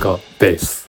[0.00, 0.89] カベース。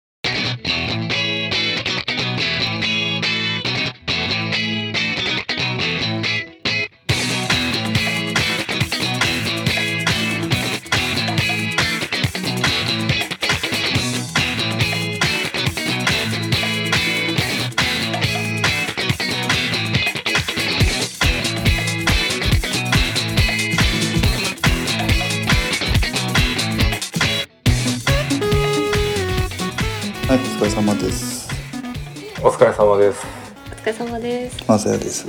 [34.23, 34.63] です。
[34.65, 35.27] まさやです。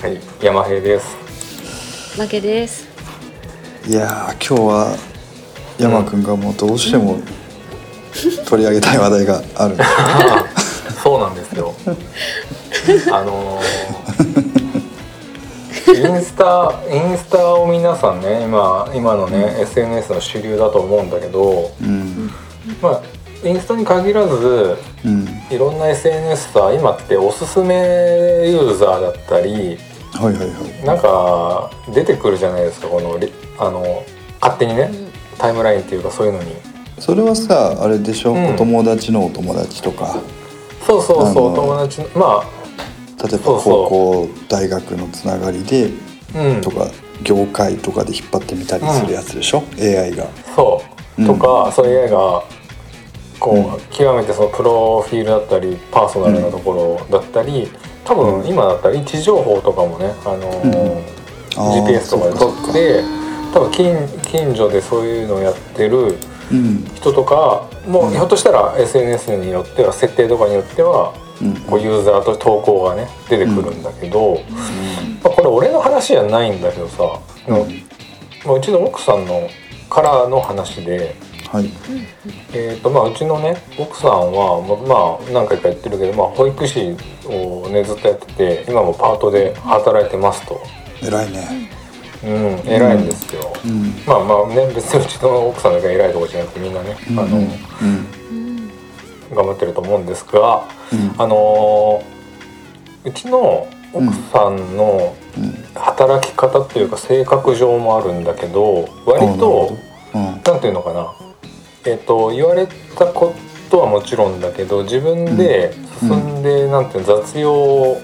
[0.00, 2.18] はい、山平です。
[2.18, 2.88] 負けです。
[3.86, 4.96] いやー、今日は
[5.78, 7.18] 山くんがもうどうしても
[8.46, 9.90] 取り上げたい話題があるんです。
[11.04, 11.74] そうなんですよ。
[13.12, 22.30] あのー、インスタインスタを皆さんね今今のね、SNS の主流だと思うんだけど、うん、
[22.80, 23.00] まあ
[23.42, 29.78] インスタに限らずうん、いろんな SNS さ今っておすすめユーザーだったり
[30.12, 30.84] はいはいはい。
[30.84, 34.04] なんか出てくるじゃないですかこのリあの
[34.40, 34.90] 勝手にね
[35.38, 36.54] タイムラインっていうかそういうのに。
[36.98, 38.54] それはさ、あれでしょ、うん。
[38.54, 40.20] お友達のお友達とか、
[40.86, 42.44] そうそうそうあの友達のま
[43.26, 43.62] 例えばそうそう。
[43.62, 45.90] 高校、大学のつながりで
[46.34, 46.60] あうん。
[46.60, 46.90] とか、
[47.22, 50.26] 業界とかで引っ張ってみたりするやつでしょ、AI が。
[50.54, 50.82] そ
[51.16, 51.26] う、うん。
[51.26, 52.42] とかそういう AI が
[53.40, 56.72] こう、極めてそのプロフィールだったりパーソナルなとこ
[57.10, 57.68] ろだったり、
[58.04, 63.02] 多分今だったら位置情報とかもね、あのー GPS とかで撮って
[63.52, 66.16] 多分近近所でそういうのをやってる
[66.52, 74.34] うん、人とかも、ひょっとしたら SNS によっては設定とかによってはうん、こうユーザーと投稿がね出てくるんだけど、
[75.24, 77.18] まあ、これ俺の話じゃないんだけどさ、
[77.48, 77.56] うん。
[78.44, 79.48] まあうちの奥さんの
[79.88, 81.14] からの話で。
[81.50, 81.70] はい。
[82.52, 86.96] えーとまあ、うちのね奥さんは、ままあ、何回か言ってるけど、まあ、保育士
[87.26, 90.60] をねずっとやってて今もパートで働いてますと、
[91.02, 91.70] 偉いね。
[92.22, 98.68] うん、偉いんですよ、うん、まあまあね別にうちの奥さんだけが偉いとこじゃなくてみんなね、うん、あのうん、
[99.34, 102.20] 頑張ってると思うんですがうん、あのー
[103.08, 109.78] うちの奥さんのうん、働き方っていうか性格上もあるんだけど割と
[110.12, 111.14] うん、なんていうのかな
[111.84, 112.66] えっ、と言われ
[112.98, 113.34] たこ
[113.70, 118.00] とはもちろんだけど自分で進んで、なんていうの雑用を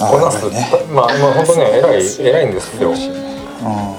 [0.00, 0.66] あこなす、ね。
[0.92, 2.90] まあまあ本当ね 偉い偉いんですよ。
[2.90, 2.96] うん。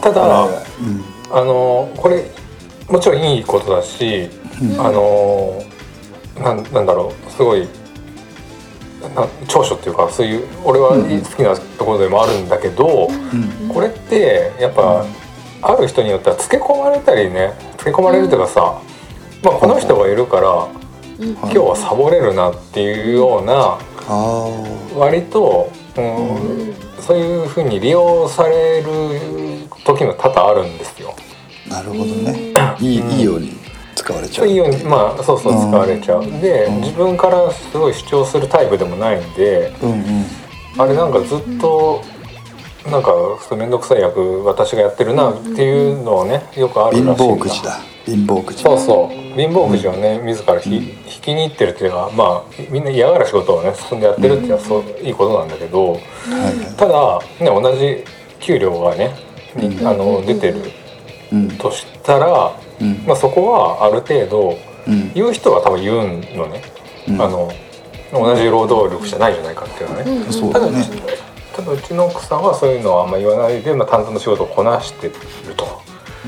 [0.01, 2.25] ただうん、あのこれ
[2.89, 4.29] もちろんいいことだし、
[4.61, 4.81] うん。
[4.85, 5.61] あの
[6.43, 7.67] なんなんだろうすごい
[9.15, 11.21] な長所っていうかそういう俺はうん。
[11.21, 13.07] 好きなところでもあるんだけど、
[13.63, 15.05] うん、これってやっぱ、
[15.61, 18.81] ある人によってはつけ込まれたりねつけ込まれるというかさ、
[19.43, 20.67] まあ、この人がいるから
[21.19, 23.77] うん今日はサボれるなっていうような
[24.97, 28.87] 割と、うんそういうふうに利用される
[29.83, 31.15] 時も多々あるんですよ。
[31.67, 32.53] なるほどね。
[32.79, 33.53] いい、うんいいように
[33.95, 34.47] 使われちゃう。
[34.47, 36.25] いいようにまあそうそううん使われちゃう。
[36.39, 40.25] でうん自分からすごい主張するタイプでもないんでうんうん。
[40.77, 42.01] あれなんかずっと
[42.89, 43.11] なんか
[43.55, 47.79] 面倒くさい役私がやってるなっていうのをねよくある貧らしいんだ乏くじだ。
[48.05, 48.63] 貧乏くじ。
[48.63, 49.37] そうそう。
[49.37, 50.75] 貧乏くじをね自らひ、うん。
[50.83, 55.99] 引きに行ってるっていうのはまあみんな嫌がる仕事をね進んでやってるっていうのはそういいことなんだけどはい。
[55.99, 56.75] はい。
[56.75, 58.03] ただ、ね、同じ
[58.39, 59.15] 給料がね
[59.55, 59.87] にうん。
[59.87, 60.61] あの出てる
[61.31, 61.57] うん。
[61.57, 63.03] としたら、うん。
[63.05, 65.13] まあ、そこはある程度うん。
[65.13, 65.97] 言う人は多分言う
[66.35, 66.63] のね、
[67.07, 67.21] うん。
[67.21, 67.51] あの
[68.11, 70.31] 同じ労働力じゃないじゃないかっていうのはね。
[70.31, 71.30] そうだね。
[71.55, 75.13] ただうちの奥さんはそういうのはあんま言わないで、まあ、淡々と仕事をこなしてる
[75.55, 75.81] と。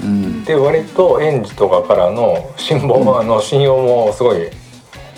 [0.04, 0.44] うん。
[0.44, 4.50] で割と園児とかからの信望、あの信用もすごい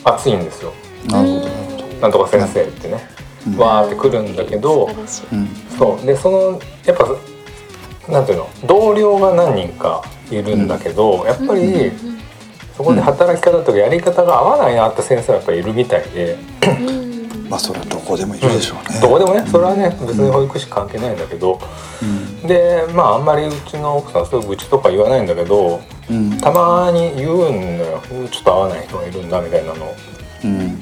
[0.04, 0.74] 厚いんですよ。
[1.08, 1.86] なるほど。
[2.02, 3.10] なんとか先生ってね、
[3.48, 3.58] うん。
[3.58, 4.88] わーってくるんだけど
[5.32, 5.48] うん。
[5.78, 6.06] そう。
[6.06, 7.08] でそのやっぱ
[8.12, 11.92] なんていうの同僚が何人かいるんだけど、やっぱり
[12.78, 16.38] そこで働き方とかやり方が合わないなって先生はやっぱりいるみたいで、
[17.50, 19.00] まあそれはどこでもいるでしょうね。
[19.02, 21.60] どこでもねそれはね別に保育士関係ないんだけど、
[22.02, 22.48] うん。
[22.48, 26.38] でまああんまりうちの奥さんそういう愚痴とか言わないんだけどうん。
[26.40, 28.02] たまに言うんだよ。
[28.32, 29.96] ちょっと合わない人がいるんだみたいなの。
[30.44, 30.80] うん。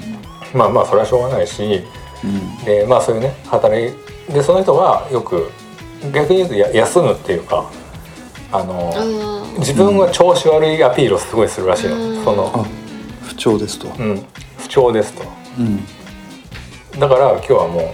[0.54, 1.84] まあまあそれはしょうがないし。
[2.24, 2.66] うん。
[2.66, 3.94] でまあそういうね働い
[4.34, 5.52] でその人がよく
[6.14, 7.70] 逆に言うとや休むっていうか
[8.52, 11.10] あのあ自分が調子悪いアピー。
[11.10, 12.66] ルをすごいするらしいの、うんそのあ
[13.24, 13.88] 不調ですと。
[14.00, 14.22] うん
[14.58, 15.24] 不調ですと
[15.60, 15.84] うん
[16.98, 17.94] だから今日はも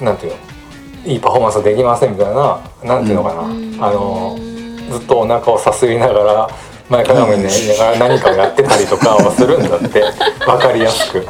[0.00, 0.38] うなんていうの
[1.04, 4.36] いいパフォーマンスできませんみたいななんていうのかな、うんあの
[4.90, 6.48] ずっとお腹をさすりながら
[6.90, 7.48] 前かがみにね
[7.98, 10.04] 何かをやってたりとかをするんだって
[10.44, 11.18] 分かりやすく。
[11.18, 11.24] い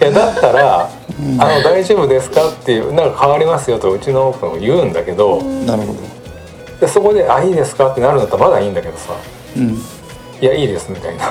[0.00, 0.88] やだったら
[1.38, 5.98] 「あの大丈夫ですか?」っていう「なんか変わりますよ」とうちの奥さんも言うんだけどなるほど
[6.80, 9.12] でそこで「あいいですか?」ってなるんだったらまだいいんだけどさ
[9.56, 9.82] うん
[10.40, 11.24] 「いやいいです」みたいな。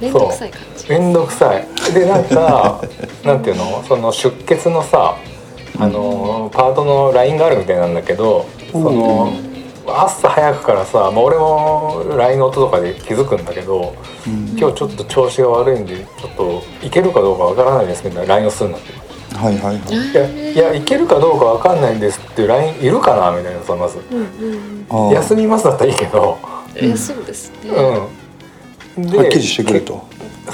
[0.00, 0.88] めんどくさい感じ。
[0.90, 1.66] めんどくさい。
[1.92, 2.80] でなんか
[3.24, 3.82] なんていうの？
[3.86, 5.16] その出血のさ
[5.78, 9.32] あのパートの LINE があるみたいなんだけどその
[9.86, 13.94] 朝早くからさ、まあ、俺も LINE の音とかで気づくんだけど
[14.26, 14.56] うん。
[14.58, 19.92] 今日ちょっと調子が悪いんでちょっといけるかどうかわからないですみたいな LINE をするんだってはいはいはい。
[19.92, 23.36] いやいやいけるかどうかわかんないんですっていう LINE いるかな？
[23.36, 23.98] みたいなさまず。
[24.10, 26.38] うんうん休みますだったらいいけど。
[26.76, 27.70] うんいやそうですね。
[27.70, 27.74] うん。
[27.74, 28.23] で
[28.96, 30.06] はっきりしてくれと。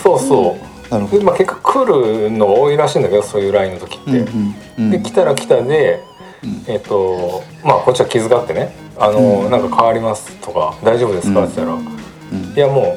[0.03, 1.19] そうそう、なるほど。
[1.19, 4.91] でまあ、結果来るのが多いらしいんだけどそういう LINE の時って、うんうんうん。
[4.91, 6.03] で来たら来たで、
[6.43, 6.65] うん。
[6.67, 9.51] えっ、とまあこっちは気遣ってね「あの、うん。
[9.51, 12.55] なんか変わります」とか「大丈夫ですか?」って言ったら「うん。
[12.57, 12.97] いやも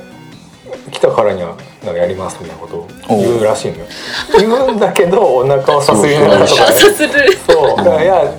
[0.87, 3.85] う来たからにはなんかやります」みたいなことを言うらしいのよ。
[4.39, 6.77] 言うんだけどお腹をさすりながらとかね。
[7.47, 7.77] そう。
[7.77, 8.31] だからいや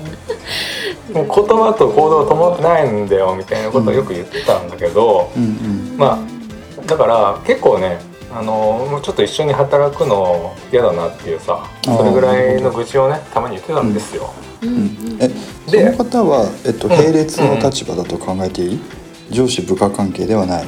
[1.13, 5.97] もう言葉と行動が伴ってないんだよみたいなことをよく言ってたんだけど、うんうん。
[5.97, 6.34] まあ
[6.87, 7.99] だから結構ね
[8.33, 14.33] あのもうちょっと一緒に働くの嫌だなっていうさそれぐらいの愚痴をねたまに言ってたんですよ。
[14.63, 14.69] うん。
[14.69, 15.19] うん。
[15.21, 15.31] え
[15.67, 16.95] そでの方は、えっと、うん。
[16.95, 18.81] 並列の立場だと考えていい、
[19.31, 20.67] 上司部下関係ではない、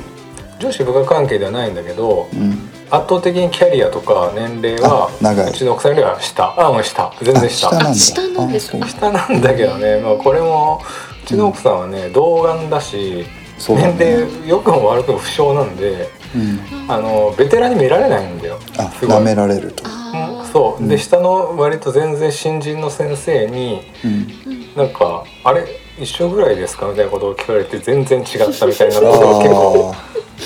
[0.59, 2.53] 上司部下関係ではないんだけどうん、
[2.91, 5.51] 圧倒的にキャリアとか年齢はあ長い。
[5.51, 6.55] うちの奥さんよりは下。
[6.59, 7.13] あもう下。
[7.21, 7.69] 全然下。
[7.69, 7.91] あ下なんだ。
[7.91, 8.79] あ下なんですか？
[8.81, 10.81] あ下なんだけどね、まあ、これも
[11.25, 13.27] うちの奥さんはね童顔だし
[13.59, 18.59] そうだ年ね齢良くも悪くも不詳なんでうん、あのベテランに見られないんだよ。
[18.79, 19.17] あすごい。
[19.17, 20.53] 舐められると、あー。
[20.53, 20.83] そう。
[20.83, 20.89] うん。
[20.89, 25.65] で下の割と全然新人の先生にうん、なんか「あれ
[25.99, 29.95] 一緒ぐらいですか?」みたいなことを聞かれて全然違ったみたいなことが 結構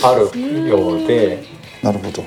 [0.03, 1.43] ああるようで。
[1.83, 2.23] あなるほど。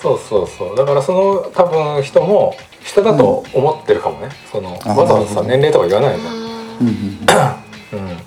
[0.00, 0.76] そうそうそう。
[0.76, 2.54] だからその多分人も
[2.84, 6.24] 下だと思ってるかもね、そのあわざわざ年齢とか言わないん。
[6.24, 7.56] だうんあ
[7.92, 8.18] うん。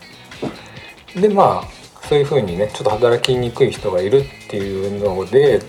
[1.16, 1.75] うん、でまあ
[2.08, 5.62] そういうふうにねちょっと働きにくい人がいるっていうので、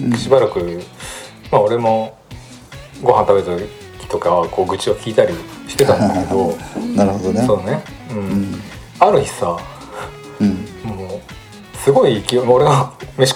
[0.00, 0.16] うん。
[0.16, 0.82] しばらく
[1.50, 2.18] まあ俺も
[3.02, 3.58] ご飯食べた
[4.00, 5.34] 時とかはこう愚痴を聞いたり
[5.66, 6.56] してたんだけど。
[6.94, 7.42] なるほどね。
[7.46, 8.18] そうね、うん。
[8.18, 8.62] うん。
[8.98, 9.56] ある日さ
[10.40, 10.48] うん。
[10.84, 11.20] も
[11.74, 13.34] うすごい勢い俺が飯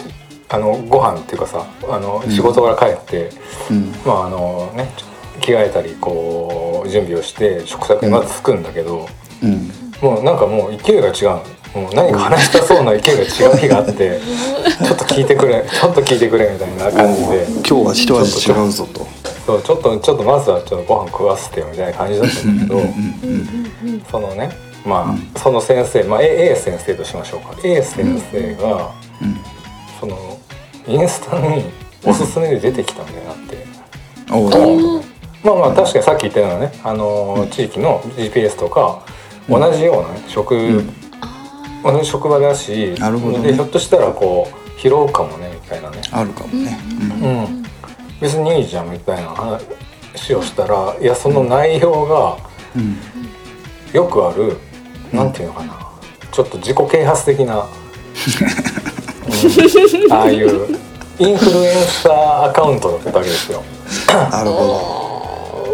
[0.48, 2.30] あのご飯っていうかさあのうん。
[2.30, 3.30] 仕事から帰って、
[3.70, 3.94] うん。
[4.04, 4.92] まああのね
[5.40, 9.08] 着替えたりこう準備をして食卓にまず着くんだけど、
[9.42, 9.72] うん。
[10.02, 11.40] もうなんかもう勢いが違う
[11.74, 14.20] もう何か話したそうな勢いが違う日があって
[14.84, 17.46] ちょっと聞いてくれちょっと聞いてくれみたいな感じで。
[17.48, 19.06] 今日は一味違うぞと。
[19.46, 22.80] そうちょっとちょっとまずはちょっとご飯食わせてよみたいな感じだったんだけど
[24.10, 24.50] そのね
[24.84, 27.56] まあその先生、まあ、A, A 先生としましょうか。
[27.64, 28.90] A 先生が
[29.20, 29.40] うん
[29.98, 30.16] その
[30.86, 31.64] インスタに
[32.04, 33.72] おすすめで出てきたみたいになって。
[35.44, 39.00] まあまあ確かにさっき言ったようなね、あのー地域の GPS とか
[39.48, 40.94] 同じようなね職、ん。
[41.11, 41.11] あ
[41.82, 43.48] 同じ職場だしなるほどね。
[43.48, 46.78] でひょっとしたらこう拾うかもねみたいなね、あるかもね。
[46.80, 47.62] ーうん
[48.20, 52.36] 別にいいじゃんみたいな話をしたらいやその内容が
[52.76, 52.96] うん。
[53.92, 54.56] よくある、
[55.12, 55.74] なんていうのかな。
[56.30, 57.60] ちょっと自己啓発的な、 う
[60.08, 60.66] んああいう
[61.18, 63.62] インフルエンサーアカウントだったわけですよ。
[64.08, 65.01] なるほ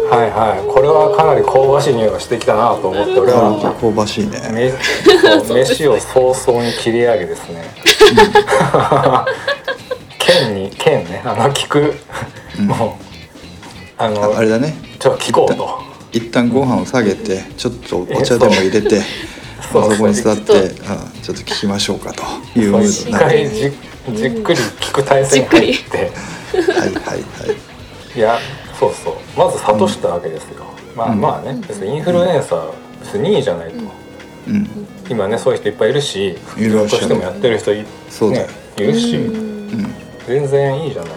[0.09, 0.73] はいはい。
[0.73, 3.69] これはかなり香ばしい匂いがしてきたなと思って俺どは。
[3.69, 4.73] あ香ばしいね。
[5.49, 7.63] 飯を早々に切り上げですね。
[10.17, 11.21] 剣に剣ね。
[11.23, 11.93] あの聞く、
[12.57, 12.67] うん。
[12.67, 13.03] もう
[13.97, 14.75] あのああれだね。
[14.99, 15.79] ちょっと聞こうと。
[16.11, 19.01] 一旦ご飯を下げてちょっとお茶でも入れて
[19.71, 22.23] そこに座ってちょっと聞きましょうかと
[22.59, 23.71] いうム一ードになる回じ
[24.15, 25.97] じっくり聞く体制に入って。
[25.97, 28.17] はいはいはい。
[28.17, 28.39] いや
[28.79, 29.13] そうそう。
[29.37, 30.63] まず諭したわけですよ、
[30.95, 31.21] まあうん。
[31.21, 31.61] まあね。
[31.67, 32.71] 別にインフルエンサー
[33.01, 33.77] 別にいいじゃないと、
[34.47, 34.87] うん。
[35.09, 37.85] 今ねそういう人いっぱいいるし副業としてもやってる人い,、ね、
[38.77, 39.19] いるし、
[40.25, 41.11] 全然いいじゃない、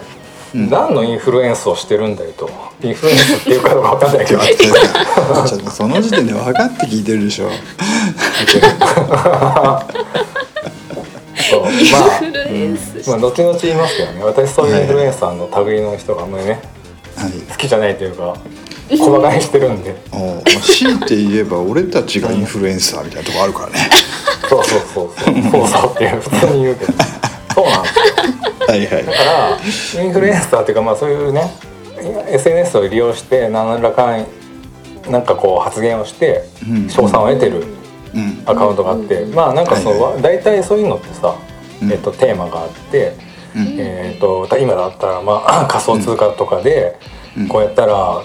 [0.55, 0.69] うん。
[0.69, 2.49] 何のインフルエンスをしてるんだよと。
[2.83, 4.41] インフルエンスっていうかどうか分かんないけど。
[5.47, 7.49] ちょっとその時点で分かって聞いてるでしょ。
[11.49, 11.61] そう。
[11.61, 11.71] まあ
[13.07, 14.23] まあ後々言いますけどね。
[14.23, 16.72] 私そういうインフルエンサーの類の人があんまりねはい
[17.29, 18.35] 好きじゃないというか
[18.89, 19.95] 小馬鹿にしてるんで。
[20.61, 23.89] 強いて言えば俺たちがインフルエンサーみたいなとこあるからね。
[24.49, 25.41] そうそうそうそう。
[25.51, 26.93] そうそうっていう普通に言うけど。
[27.55, 28.03] そうなんですよ。
[28.67, 29.05] はいはい。
[29.05, 31.49] だからインフルエンサーっていうかまあそういうね
[32.27, 34.25] SNS を利用して何らかん
[35.09, 36.89] なんかこう発言をしてうん。
[36.89, 37.63] 賞賛を得てる
[38.13, 38.43] うん。
[38.45, 41.35] アカウントがあって、まあなんかそう、はい大体そういうのってさ、
[41.81, 41.91] うん。
[41.91, 46.99] えっと、テーマがあって、うんえっと今だったら、まあ、 仮想通貨とかで、
[47.37, 47.47] うん。
[47.47, 48.23] こうやったら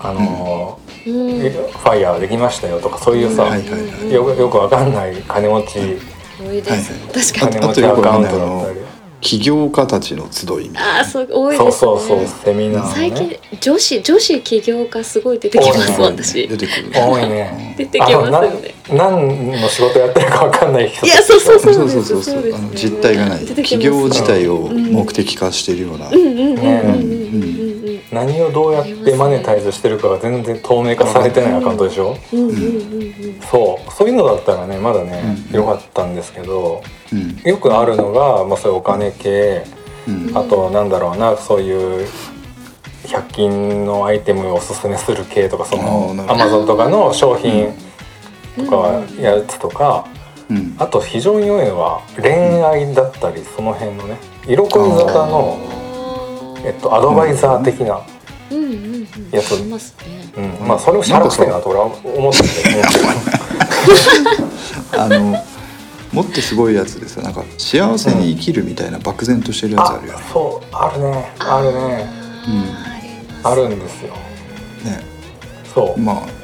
[0.00, 3.56] あのファイヤーできましたよとかそういうさ、
[4.08, 5.78] よくよくわかんない金持ち。
[6.40, 7.26] 多いです、はい。
[7.26, 7.52] 確かに。
[7.56, 8.77] 金持ちアカウントだったり
[9.20, 10.96] 起業家たちの集いみたいな。
[10.98, 11.80] ああそう多いそうですね。
[11.80, 16.48] そうそうセミナー、ね、最近女子女子起業家すごい出てきます私。
[16.48, 17.74] 出てくる多いね。
[17.76, 18.74] 出てきますよね。
[18.90, 27.67] 何の仕事やってるかわかんない人いやそうそうそそううそうそうそうですあの実態がない出てきます企業自体を目的化しているような、うんうんうんうんうんうん
[27.98, 33.40] ね何をどうやってマネタイズしてるかが全然透明化されてないアカウントでしょ、うんうんうんうん。
[33.50, 33.92] そう。
[33.92, 35.56] そういうのだったらねまだね、うん。
[35.56, 37.40] よかったんですけどうん。
[37.44, 39.64] よくあるのが、まあ、そういうお金系
[40.06, 40.36] うん。
[40.36, 42.08] あとなんだろうなそういう
[43.04, 46.42] 100均のアイテムをおすすめする系とかそあーのなるほど。
[46.42, 47.72] アマゾンとかの商品
[48.56, 50.06] とかやつとか、
[50.50, 50.74] うん。
[50.78, 55.58] あと非常に良いのは恋愛だったりその辺のね色恋沙汰の、
[56.64, 58.00] えっと、アドバイザー的な、
[58.50, 59.70] うんうんうん。
[59.70, 60.32] ますね。
[60.60, 60.68] うん。
[60.68, 62.48] まあそれをしゃらくせえなと俺は思ってて、
[64.98, 65.42] あの
[66.12, 70.24] もっとすごいやつですよなんか幸せに生きるみたいな漠然としてるやつああるよね。
[70.32, 71.32] そうあるね。
[71.38, 72.18] あるね。
[73.44, 74.14] あるんですよ。
[74.84, 75.00] ね。
[75.74, 76.00] そう。
[76.00, 76.37] まあ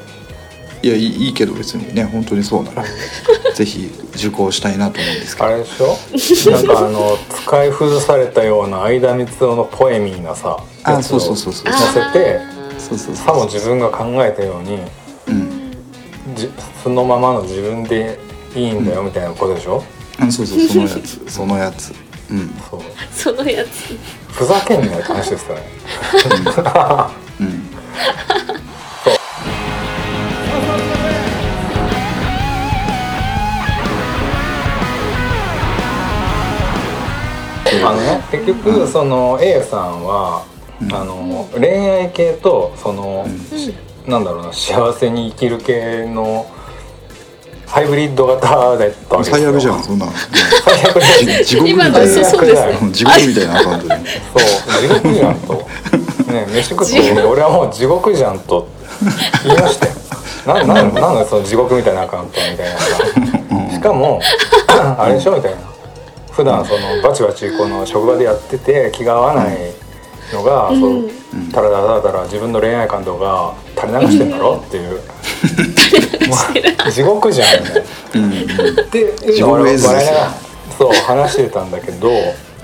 [0.85, 2.83] いやいいいいけど別にね本当にそうなら
[3.55, 5.47] ぜひ受講したいなと思うんですけど。
[5.47, 6.51] あれでしょ？
[6.51, 11.73] なんかあの使い古されたような相田光雄のポエミーなさあやつをそうそうそうそう。
[11.73, 12.39] 載せて
[12.77, 13.45] そうそうさもそう。
[13.47, 14.77] 自分が考えたように
[15.27, 15.71] うん。
[16.35, 16.51] じ
[16.83, 18.19] そのままの自分で
[18.55, 19.83] いいんだよみたいなことでしょ、
[20.19, 21.21] あそうそうそのやつ。
[21.33, 21.93] そのやつ。
[22.29, 22.55] うん。
[22.69, 22.81] そう。
[23.11, 23.69] そのやつ。
[24.31, 25.63] ふざけんなよって話ですよね。
[27.39, 27.69] うん
[37.87, 38.21] あのね。
[38.31, 40.45] 結局その A さんは、
[40.91, 43.25] あの恋愛系とその、
[43.55, 43.73] し
[44.05, 46.45] なんだろうな幸せに生きる系の
[47.67, 49.23] ハイブリッド型だったわけですよ。
[49.23, 50.11] 最悪じゃんそんなの。
[50.63, 51.01] 最悪
[51.43, 52.13] 地獄み今のたいな
[52.91, 53.95] 地獄みたいなアカウントで。
[53.95, 55.53] そう地獄じゃんと。
[56.31, 58.67] ね飯食って俺はもう地獄じゃんと。
[59.43, 59.93] 言いましたよ。
[60.45, 62.79] ななんなんだその地獄みたいなアカウントみたいな。
[62.79, 64.21] さしかも
[64.67, 65.74] あれでしょみたいな
[66.35, 69.57] 普段そのバチバチこの職場でやってて気が合わない
[70.33, 71.49] のが、そううん。
[71.51, 74.61] たらだらだら自分の恋愛感度が垂れ流してんだろ？
[74.65, 74.99] っていう、
[76.91, 77.47] 地獄じゃん。
[78.13, 79.13] みたで
[80.77, 82.09] そう話してたんだけど、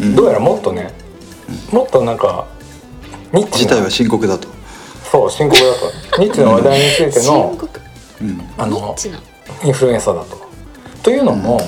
[0.03, 0.15] ん。
[0.15, 0.91] どうやらもっとね
[1.71, 2.45] もっとなんか
[3.31, 4.47] ニッチな事態は深刻だと。
[5.09, 5.67] そう深刻だ
[6.11, 6.21] と。
[6.21, 7.79] ニッチな話題について深の刻。
[8.21, 8.41] うん。
[8.57, 8.95] あの
[9.63, 10.41] インフルエンサーだと。
[11.03, 11.59] というのも、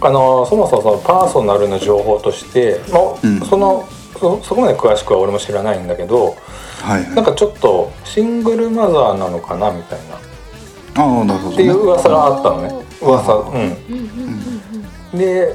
[0.00, 3.40] あのそもそもそのパーソナルな情報として、まあうん。
[3.40, 3.88] その
[4.18, 6.36] そそこまで詳しくは俺も知らないんだけど
[6.82, 7.14] はいはい。
[7.14, 10.16] なんかちょっとシングルマザーなのかなみたいな。
[11.02, 12.86] ああなるほどっていうね噂があったのね。
[13.00, 13.44] 噂うん。
[13.44, 13.72] うんうん
[15.12, 15.18] うん。
[15.18, 15.54] で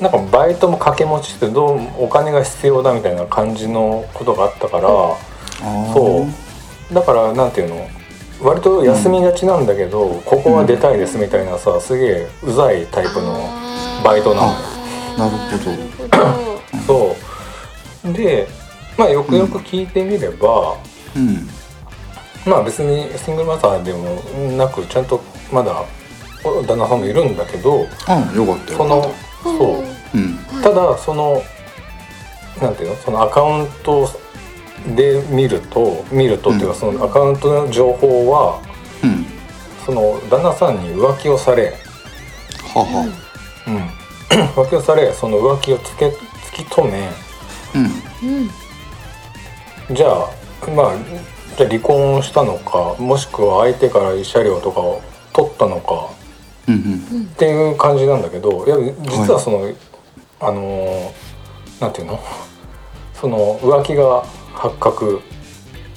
[0.00, 6.26] なんかバイトも掛け持ちしてどうもお金が必要だみたいな感じのことがあったから、ああそ
[6.90, 6.94] う。
[6.94, 7.86] だからなんていうの
[8.42, 13.38] 割と休みがちなんだけど、ここは出たいですみたいなさすげえうざいタイプの
[14.02, 14.48] バイトなの。
[14.48, 14.54] よ
[15.18, 16.86] なるほど。
[16.86, 17.16] そ
[18.04, 18.12] う。
[18.12, 18.48] で
[18.98, 20.76] まあよくよく聞いてみれば、
[21.16, 21.48] うん。
[22.46, 24.20] まあ別にシングルマザーでも
[24.56, 25.20] なくちゃんと
[25.52, 25.84] まだ
[26.44, 28.78] お旦那さんもいるんだけどああよかったよ。
[28.78, 29.84] そのそう。
[30.14, 30.38] うん。
[30.62, 31.42] ただその
[32.60, 32.96] なんていうの？
[32.96, 34.08] そのアカウント
[34.96, 36.80] で見ると見るとっていうか、うん。
[36.80, 38.62] そのアカウントの情報は
[39.02, 39.26] うん。
[39.84, 41.74] その旦那さんに浮気をされ、
[42.74, 43.00] はは。
[43.06, 43.12] うん、
[44.54, 46.14] 浮気をされその浮気をつけ突
[46.52, 47.10] き止め。
[47.74, 47.84] うん。
[49.88, 49.94] うん。
[49.94, 50.30] じゃあ
[50.74, 50.96] まあ
[51.56, 56.10] じゃあ離婚したのかもしくは相手から慰謝料とかを取ったのか。
[56.68, 56.78] うんう
[57.18, 57.22] ん。
[57.24, 59.72] っていう感じなんだけどいや実はその、
[60.40, 61.12] あのー
[61.80, 62.20] なんていうの？
[63.14, 64.24] その浮気が
[64.54, 65.20] 発覚。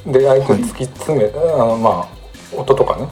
[0.06, 2.08] で相手を突き詰め、あのまあ
[2.54, 3.08] 夫とかね。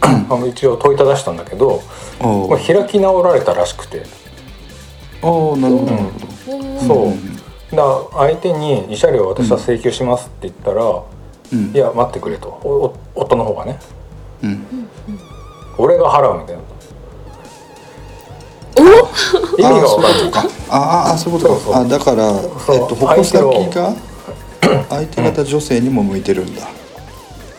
[0.00, 1.82] あの一応問いただしたんだけど、あ
[2.20, 4.02] まあ、開き直られたらしくて。
[5.22, 5.92] あああなるほど。
[6.56, 6.80] うん。
[6.86, 7.36] そう、うん
[7.70, 11.06] だから相手に慰謝料を私は請求しますって言ったら、ど
[11.52, 11.70] うん。
[11.74, 12.48] いや待ってくれと。
[12.64, 13.78] おお夫の方がね。
[14.42, 14.66] うん。
[15.76, 16.62] 俺が払うみたいな。
[18.78, 18.82] お？
[19.60, 20.22] 意味がああそう分かんない。
[20.24, 21.78] いうことかああそういうことか。
[21.78, 22.76] あだからそう。
[22.76, 23.42] えっと矛先
[23.74, 23.94] が
[24.88, 26.62] 相手方女性にも向いてるんだ。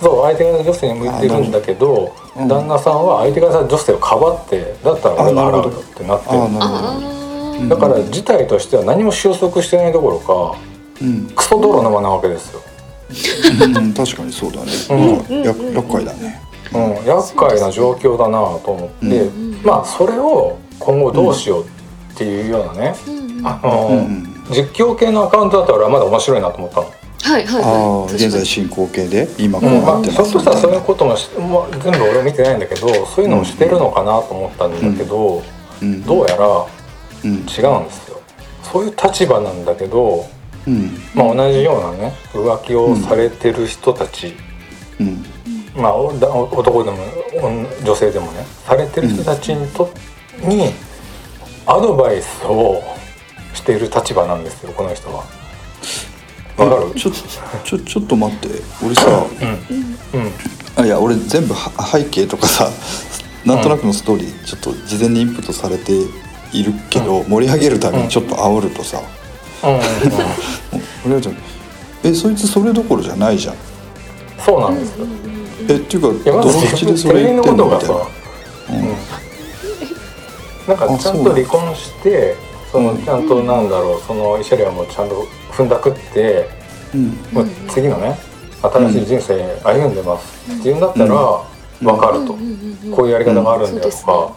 [0.01, 2.09] そう相手方女性に向いてるんだけど、うん
[2.47, 7.69] 旦那さんは相手方女性をかばってだったら俺が払うよってなってる。
[7.69, 10.57] だから事態としては何も収束してないどころか
[11.01, 12.61] うん、クソ泥沼なわけですよ、
[13.65, 14.71] うん、確かにそうだね、
[15.29, 15.41] うん。
[15.43, 16.41] や厄介だね。
[16.73, 19.61] うん、厄介な状況だなと思って、うん。
[19.63, 24.23] まあそれを今後どうしようっていうようなね、うんあのうんうん。
[24.51, 26.91] 実況系のアカウントだったら俺はまだ面白いなと思ったの。
[27.21, 28.15] はいはいはい。
[28.15, 35.43] 現在進行形で今こうなってますひょっとしたらそういうこともし、まあ、全部俺見てないんだけどそういうのもしてるのかなと思ったんだけど、
[35.81, 36.03] うん。
[36.03, 36.65] どうやら
[37.23, 37.31] うん。
[37.31, 37.63] 違うんです
[38.09, 38.21] よ。
[38.63, 40.25] そういう立場なんだけど、
[40.67, 40.91] うん。
[41.13, 44.33] まあ、同じようなね浮気をされてる人たち、
[44.99, 45.25] うん。
[45.75, 46.97] まあ、男でも
[47.41, 49.91] お女性でもねされてる人たちにと、
[50.43, 50.73] に
[51.65, 52.81] アドバイスを
[53.53, 55.38] している立場なんですよこの人は。
[56.95, 58.47] ちょちょちょっと待って。
[58.85, 60.19] 俺さうん。
[60.19, 60.31] うん。
[60.75, 62.69] あいや俺全部は背景とかさ
[63.45, 65.93] なんとなくのストーリーちょっと事前にインプットされて
[66.51, 69.01] いるけど、盛り上げるためにちょっと煽るとさ、
[69.63, 69.69] うん。
[69.71, 69.79] うん。
[69.79, 69.83] うん。
[71.05, 71.31] 俺はじゃ
[72.03, 73.55] えそいつそれどころじゃないじゃん。
[74.39, 75.05] そうなんですよ。
[75.69, 77.87] えっていうかどのず口でそれ言ってんのみたいな。
[77.87, 78.07] さ、
[80.67, 82.35] なんかちゃんと離婚して
[82.71, 86.49] そのちゃんとなんだろうその慰謝料もちゃんと踏んだくって、
[86.93, 87.07] うん。
[87.31, 88.17] もう次のね
[88.61, 90.51] 新しい人生歩んでます。
[90.51, 91.41] っていうんだったら
[91.81, 92.33] 分かると、
[92.95, 94.33] こういうやり方があるんだよとか、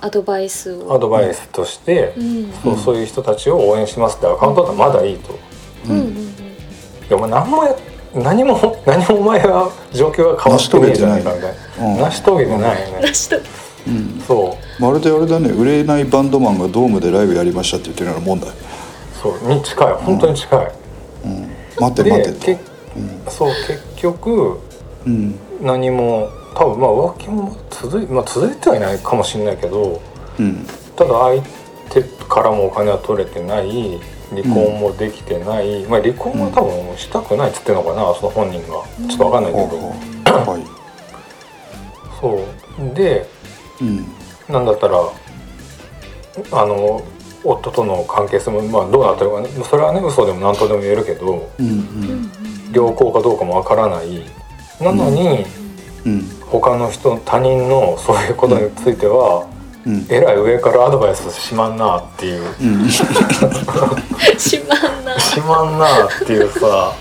[0.00, 0.94] アドバイスを。
[0.94, 2.52] アドバイスとして、うん。
[2.62, 5.38] そうそういう人たちを応援しますってアカウントだったらまだいいと。
[5.88, 6.26] うんうん
[7.08, 7.76] いやお前何もや
[8.14, 11.96] 何も 何もお前は状況が変わってねえじゃないかみたいうん。
[11.98, 12.66] な成し遂げてないよ
[12.98, 13.12] ね。
[13.86, 14.82] うんそう。
[14.82, 15.50] まるであれだね。
[15.50, 18.46] 売れないバンドマンがドームでライブやりましたって言ってるようなもんだ。
[18.48, 18.52] よ、
[19.38, 19.94] そうに近い。
[19.94, 20.72] 本当に近い、
[21.24, 22.58] うん、待て待でて
[23.28, 24.60] そう結局
[25.06, 25.38] うん。
[25.62, 30.00] 何も多分まあ浮気も続い,、まあ、続いてはいないかもしれないけど
[30.38, 30.66] うん。
[30.96, 31.42] ただ相
[31.90, 38.82] 手からもお金は取れてない離婚もできてない、まあ離婚は多分したくないっつってんのかなその本人が。
[39.08, 39.94] ちょっと分かんないけど、
[42.20, 42.94] そう。
[42.94, 43.26] で
[43.80, 44.06] うん。
[44.48, 44.98] なんだったら
[46.52, 47.02] あの
[47.46, 49.48] 夫との関係性も、まあ、どうなってるかね。
[49.64, 52.32] それはね嘘でも何とでも言えるけどうんうん。
[52.72, 54.24] 良好かどうかもわからない。
[54.80, 55.44] なのに、
[56.04, 56.22] うん。
[56.46, 59.48] 他の人他人のそういうことについては、
[59.86, 60.06] うん。
[60.08, 62.42] えらい上からアドバイスしまんなっていう。
[62.60, 62.90] うん。
[62.90, 63.02] し
[64.68, 65.18] まんな。
[65.20, 66.92] しまんなっていうさ。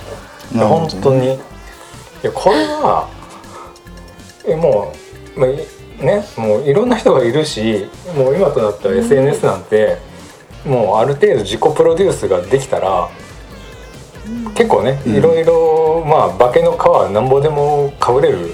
[0.54, 1.34] いや本当に。
[1.34, 1.38] い
[2.22, 3.08] やこれは
[4.48, 4.94] えも
[5.36, 5.58] う、まあ、い
[6.00, 9.98] ねもういろんな人がいるしもう今となったら SNS なんて、
[10.66, 13.10] もうある程度自己プロデュースができたら
[14.56, 15.16] 結構ね、うん。
[15.16, 18.52] いろいろまあ化けの皮はなんぼでもかぶれる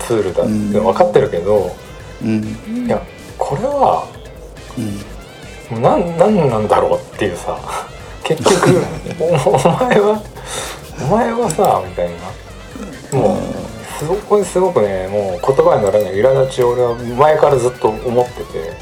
[0.00, 1.74] ツールだって分かってるけど、
[2.22, 2.86] うん。
[2.86, 3.00] いや
[3.38, 4.06] これは
[4.76, 4.80] う
[5.78, 5.82] ん。
[5.82, 7.58] なんなんなんだろうっていうさ
[8.22, 8.82] 結局
[9.18, 10.22] おお前は
[11.00, 13.18] お前はさみたいな。
[13.18, 13.38] もう
[13.98, 18.72] すごくすごくねもう言葉にならない苛立ちを俺は前からずっと思ってて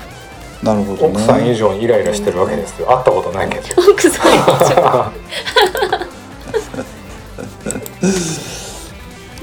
[0.62, 1.14] なるほどね。
[1.14, 2.87] 奥さん以上にイライラしてるわけですよ。
[2.87, 3.83] 会ったことないけど。
[3.90, 4.38] 奥さん一
[4.72, 4.72] 緒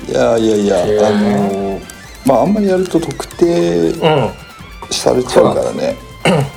[0.10, 1.80] いやいやいやあの
[2.26, 4.30] まああんまりやると特定うん
[4.92, 5.96] されちゃうからね。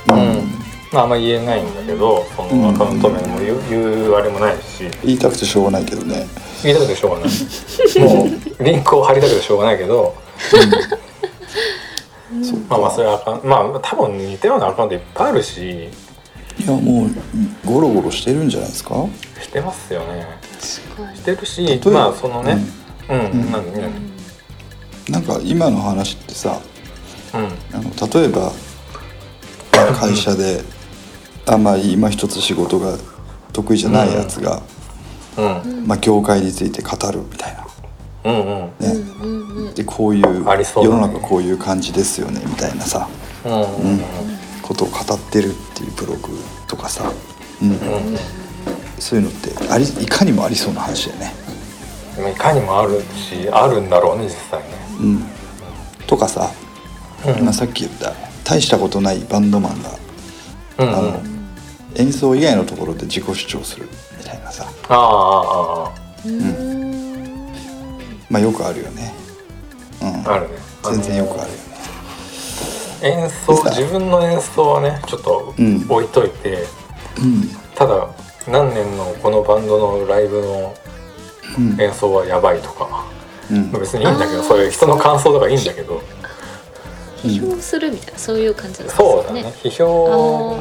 [0.09, 0.48] うん。
[0.92, 4.88] まああんま言えないんだけどそのアカウント名も言う言うあれもないし。
[5.05, 6.27] 言いたくてしょうがないけどね。
[6.62, 7.31] 言いたくてしょうがない。
[8.01, 8.29] もう
[8.64, 10.14] リンクを貼りたくてしょうがないけど。
[10.38, 10.61] そっ
[12.68, 15.88] まあまあかそれはアカウントまあ多分似たようなアカウントいっぱいあるし。
[16.59, 17.11] いやもう
[17.64, 18.95] ゴロゴロしてるんじゃないですか？
[19.40, 20.27] してますよね。
[20.59, 22.59] すごいしてるしまあそのね。
[23.09, 23.51] うん、ん。
[23.51, 23.92] 何何
[25.09, 26.61] なんか今の話ってさ
[27.35, 27.40] うん。
[27.75, 27.90] あの
[28.21, 28.53] 例えば
[29.99, 30.62] 会社で
[31.47, 32.99] あんまり今一つ仕事が
[33.53, 34.62] 得意じゃないやつが、
[35.37, 35.87] うん。
[35.87, 37.66] まあ、業界について語るみたいな。
[38.24, 38.90] うんうんねうん。
[39.20, 40.96] うんうんでこういうありそうだね。
[40.96, 43.08] 世の中こういう感じですよねみたいなさ。
[43.44, 44.00] うんうん
[44.62, 46.28] ことを語ってるっていうブログ
[46.68, 47.12] とかさ、
[47.61, 47.70] うん。
[47.70, 47.78] うん
[48.98, 51.35] そういうのってありいかにもありそうな話だよね。
[52.18, 54.66] うんいかにもあるしあるんだろうね実際ね。
[55.00, 55.24] うん、
[56.06, 56.50] とかさ、
[57.26, 57.44] うん。
[57.44, 58.12] まあ、さっき言った
[58.44, 59.90] 大したことないバンドマンが、
[60.78, 61.20] うんあの
[61.94, 65.92] 演奏以外のところで自己主張するみたいなさ、ああああ
[66.24, 66.82] うん
[68.33, 69.12] まあ、よくあるよね。
[70.01, 70.55] うん、ああるね。
[70.85, 71.62] 全然よくあるよね。
[73.03, 75.87] 演奏自分の演奏はねちょっとうん。
[75.87, 76.64] 置いといて、
[77.18, 77.49] うん。
[77.75, 78.09] ただ
[78.49, 80.75] 何年のこのバンドのライブの
[81.59, 81.81] うん。
[81.81, 83.05] 演奏はやばいとか
[83.51, 83.71] うん。
[83.71, 86.01] まあ別にいいんだけどそういう人の感想とかいいんだけど。
[87.18, 89.42] 批評するみたいなそういう感じなんですそうだよね。
[89.42, 90.57] ね批評も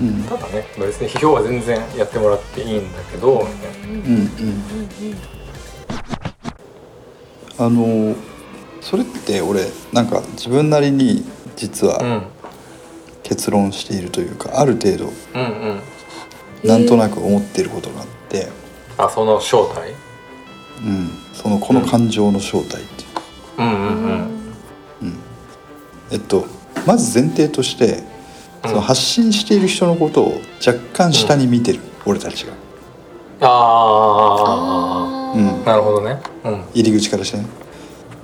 [0.00, 0.06] うん。
[0.06, 0.22] うん。
[0.24, 3.88] ただね別に批評は全然やってもらっていいんだけどみたいな。
[3.88, 5.39] うんうん
[7.60, 8.16] あの
[8.80, 11.24] それって俺なんか自分なりに
[11.56, 12.22] 実はうん。
[13.22, 15.10] 結論しているというかある程度うん
[15.42, 16.68] うん。
[16.68, 18.48] なんとなく思っていることがあって、
[18.98, 19.94] あその正体？
[20.84, 23.62] うん、そのこの感情の正体っていう。
[23.62, 24.10] うんうんうん。
[25.02, 25.18] うん。
[26.10, 26.44] えっと
[26.86, 28.02] まず前提として
[28.64, 32.52] その発信している人のことを若干下に見てる、俺たちが。
[33.42, 33.46] あ
[35.16, 35.64] あうん。
[35.64, 36.18] なるほどね。
[36.44, 36.64] うん。
[36.74, 37.44] 入り口からしてね。
[37.44, 37.60] うん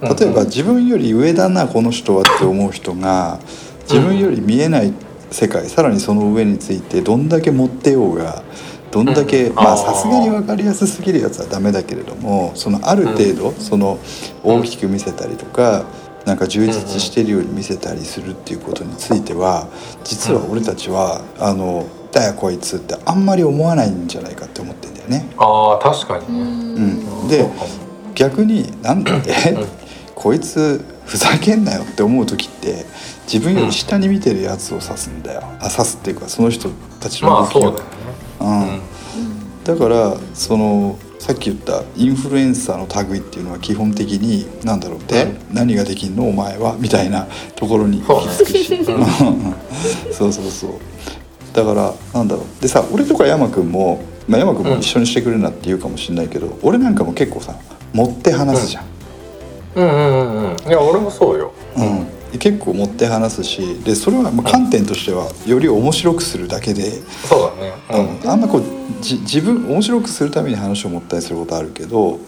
[0.02, 3.40] 例えば自分より上だなこの人はって思う人が
[3.88, 4.92] 自分より見えない
[5.30, 8.42] 世界さらにその上についてどんだけ持ってようが
[8.90, 9.54] どんだけうん。
[9.54, 9.94] まああー。
[9.94, 13.98] さすがに分かりやすすぎるやつはダメだけれどもそのある程度その
[14.42, 15.86] 大きく見せたりとか
[16.26, 19.68] なんか充実してるように見せたりするっていうことについては
[20.02, 25.28] 実は俺たちはあの「だよこいつ」ってあんまり思わないんじゃないかって思ってんだよね。
[25.38, 26.38] ああ確かにうね。
[26.40, 27.24] うん。
[27.26, 27.48] ん、で
[28.16, 29.12] 逆になんだ
[29.46, 29.66] え、うん。
[30.16, 32.84] こいつふざけんなよって思う時って
[33.32, 38.80] 自分より下に見てるやつを指すんだよ、あ指すっていうかその人たちの動きを、まあそうだよね。
[39.18, 39.64] うん。
[39.64, 46.76] だからそのさっき言ったインフルエンサーの類っていうのは基本的に何だろうで、うん何ができんのお前は？
[46.78, 48.00] みたいなところに。
[48.00, 49.06] 行き着くしそうね
[50.12, 50.70] そうそう。
[51.52, 52.62] だからなんだろう。
[52.62, 57.56] でさ俺とか山君も、まあ、山君も一緒にしてくれるなって言うかもしれないけど、俺なんかも結構さ
[57.92, 58.84] 持って話すじゃん、
[59.74, 60.68] うんうんうんうん。
[60.68, 61.52] いや俺もそうよ。
[61.76, 62.38] うん。
[62.38, 66.92] 結構持って話すしでそれはまあ観点としてはより面白くするだけで、
[67.24, 67.72] そうだね。
[68.22, 68.30] うん。
[68.30, 68.62] あんまこう
[69.00, 72.20] じ自分面白くするために話を持ったりすることあるけど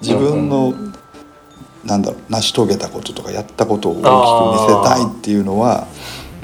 [0.00, 0.74] 自分の、
[1.84, 5.86] なんだろう成し遂げたこととかやったことを大きく見せたいっていうのは、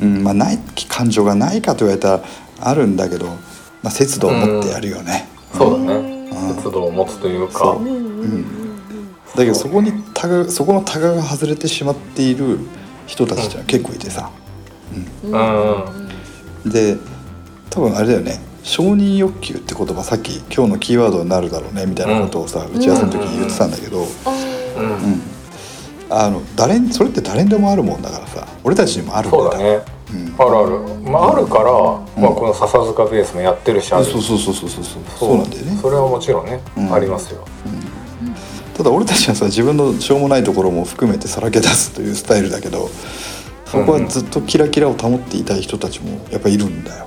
[0.01, 0.59] うんまあ、ない
[0.89, 2.25] 感情がないかと言われたら
[2.61, 3.27] あるんだけど、
[3.83, 5.29] まあ、節度を持ってやるよね。
[5.53, 5.59] うん。
[5.59, 5.95] そうだね。
[5.95, 6.55] うん。
[6.55, 7.59] 節度を持つというか。
[7.59, 7.85] そう。
[7.85, 8.63] うん。
[9.35, 12.59] だけどそこにタガそこのタガが外れてしまっている
[13.07, 14.31] 人たちってのは結構いてさ、
[15.25, 15.29] う
[16.69, 16.71] ん。
[16.71, 16.97] で
[17.71, 24.31] 多分あれだよね承認欲求って言葉さっき今日のキーワードになるだろうねみたいなことをさ、打ち合わせの時に言ってたんだけど、あ
[24.79, 24.87] うん。
[24.87, 25.21] うん。
[26.11, 29.81] あの誰にそれって誰にでもあるもんだからさ俺たちにもあるんそうだね。
[30.13, 30.35] うん。
[30.39, 31.11] あるある。
[31.11, 31.65] まああるから
[32.21, 34.05] まあこの笹塚ベースもやってるしある。
[34.05, 35.03] そうそうそうそうそうそう。
[35.19, 35.39] そう。
[35.39, 35.79] なんだよね。
[35.81, 36.95] それはもちろんねうん。
[36.95, 37.45] ありますよ。
[38.77, 42.89] ただ俺たちはさ自分のしょうもないところも含めてさらけ出すというスタイルだけど
[43.67, 47.07] そこはずっとキラキラを保っていたい人たちもやっぱいるんだよ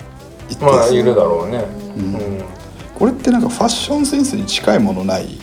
[0.50, 1.66] 一定数まあいるだろうね。
[1.98, 2.16] うん。
[2.16, 2.46] うん
[2.96, 5.38] これってなんかファッションセンスに近いものない？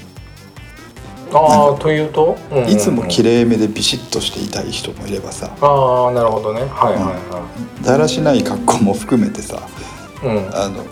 [1.35, 2.39] ああというと？
[2.51, 2.57] うん。
[2.59, 5.55] うんうんいつも綺麗めでビシッとしていたい人もいればさ。
[5.61, 6.63] ああなるほどね。
[6.63, 7.15] はいは
[7.83, 9.63] いだらしない格好も含めてさは
[10.23, 10.57] いうん。
[10.57, 10.85] あの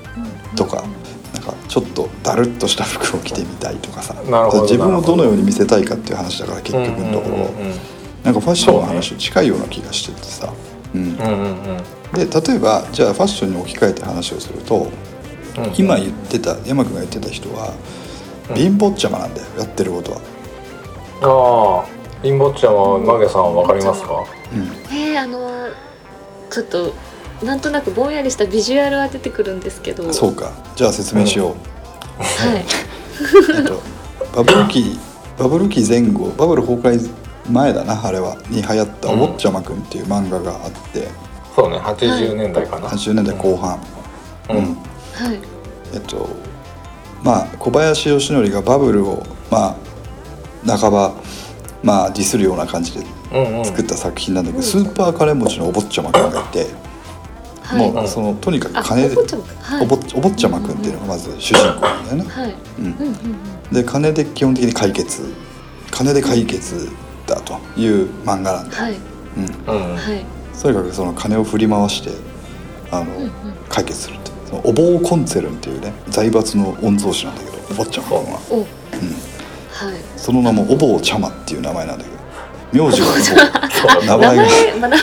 [0.55, 0.85] とか
[1.33, 4.12] なんかちょっとだるっとした服を着てみたいとかさ。
[4.14, 5.16] なるほど自分をど。
[5.16, 7.51] のように見せたいかっていう話だから結局のところ、うんうん
[8.23, 10.53] なんかファッションの話に近いような気がしててさ、
[10.94, 14.90] うん、うんうんうんうんで例えばじゃあファッションに置き換えて話をすると
[15.57, 15.74] うん。
[15.76, 17.72] 今言ってた山君が言ってた人は
[18.50, 18.57] うん。
[18.57, 20.20] 貧乏ちゃまなんだよやってることは。
[21.22, 24.24] ああリンボッチャはマゲさんわかりますか？
[24.53, 24.62] うん。
[24.94, 25.68] えー、あの
[26.50, 26.92] ちょっと
[27.44, 30.12] なんとなくぼんやりしたビジュアルは出てくるんですけど。
[30.12, 30.53] そうか。
[30.76, 32.64] じゃあ説明しよう、はい。
[33.57, 33.81] えっと
[34.37, 34.98] バブル期
[35.38, 37.11] バブル期前後バブル崩壊
[37.51, 38.37] 前だなあれは。
[38.49, 39.19] に流行った「おうん。
[39.21, 41.09] 坊ちゃまくん」っていう漫画があって。
[41.55, 42.89] そうね80年代かな。
[42.89, 43.79] 80年代後半、
[44.51, 44.57] うん。
[44.57, 44.65] うん。
[44.65, 45.39] はい。
[45.93, 46.29] えっと
[47.23, 49.77] まあ小林義則がバブルをま
[50.67, 51.13] あ半ば
[51.83, 53.65] まあディスるような感じでうんうん。
[53.65, 56.67] 作った作品なんだけど、スーパー金持ちのお坊ちゃまくんがいて、
[57.63, 57.91] はい。
[57.93, 62.25] もうそのとにかあく金でお坊ちゃまはいおぼお坊ちゃまくんっていうのがまず主人公なんだよね。
[62.29, 62.55] はい。
[62.79, 63.75] うんうんうんうん。
[63.75, 65.23] で金で基本的に解決。
[65.91, 66.89] 金で解決
[67.35, 68.97] だという漫画なんだよ、はい。
[69.37, 70.25] うん、うんはい。
[70.61, 72.11] とにかくその金を振り回して
[72.90, 73.31] あの、うんうん。
[73.69, 78.57] 解決するってそのお坊コンツェルンっていうね財閥の御曹司なんだけどお坊ちゃんは、お。
[78.57, 78.69] うん、はい。
[80.16, 82.21] その名もお坊ちゃまっていう名前なんだけど
[82.73, 83.07] 名字は
[83.71, 84.43] そう名名前が。
[84.43, 85.03] 前まあ名前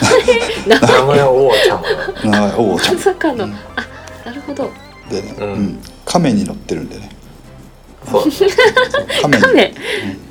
[0.66, 0.90] 名前。
[0.90, 2.98] 名前は王ちゃん名前お坊ちゃま。
[3.00, 3.52] さかの、うん。
[3.52, 3.86] あ
[4.24, 4.70] なるほど。
[5.10, 5.52] でね、うん。
[5.52, 5.78] うん。
[6.04, 7.10] 亀に乗ってるんでね。
[8.10, 8.22] そう
[9.22, 9.36] 亀。
[9.36, 9.42] に。
[9.42, 9.74] 亀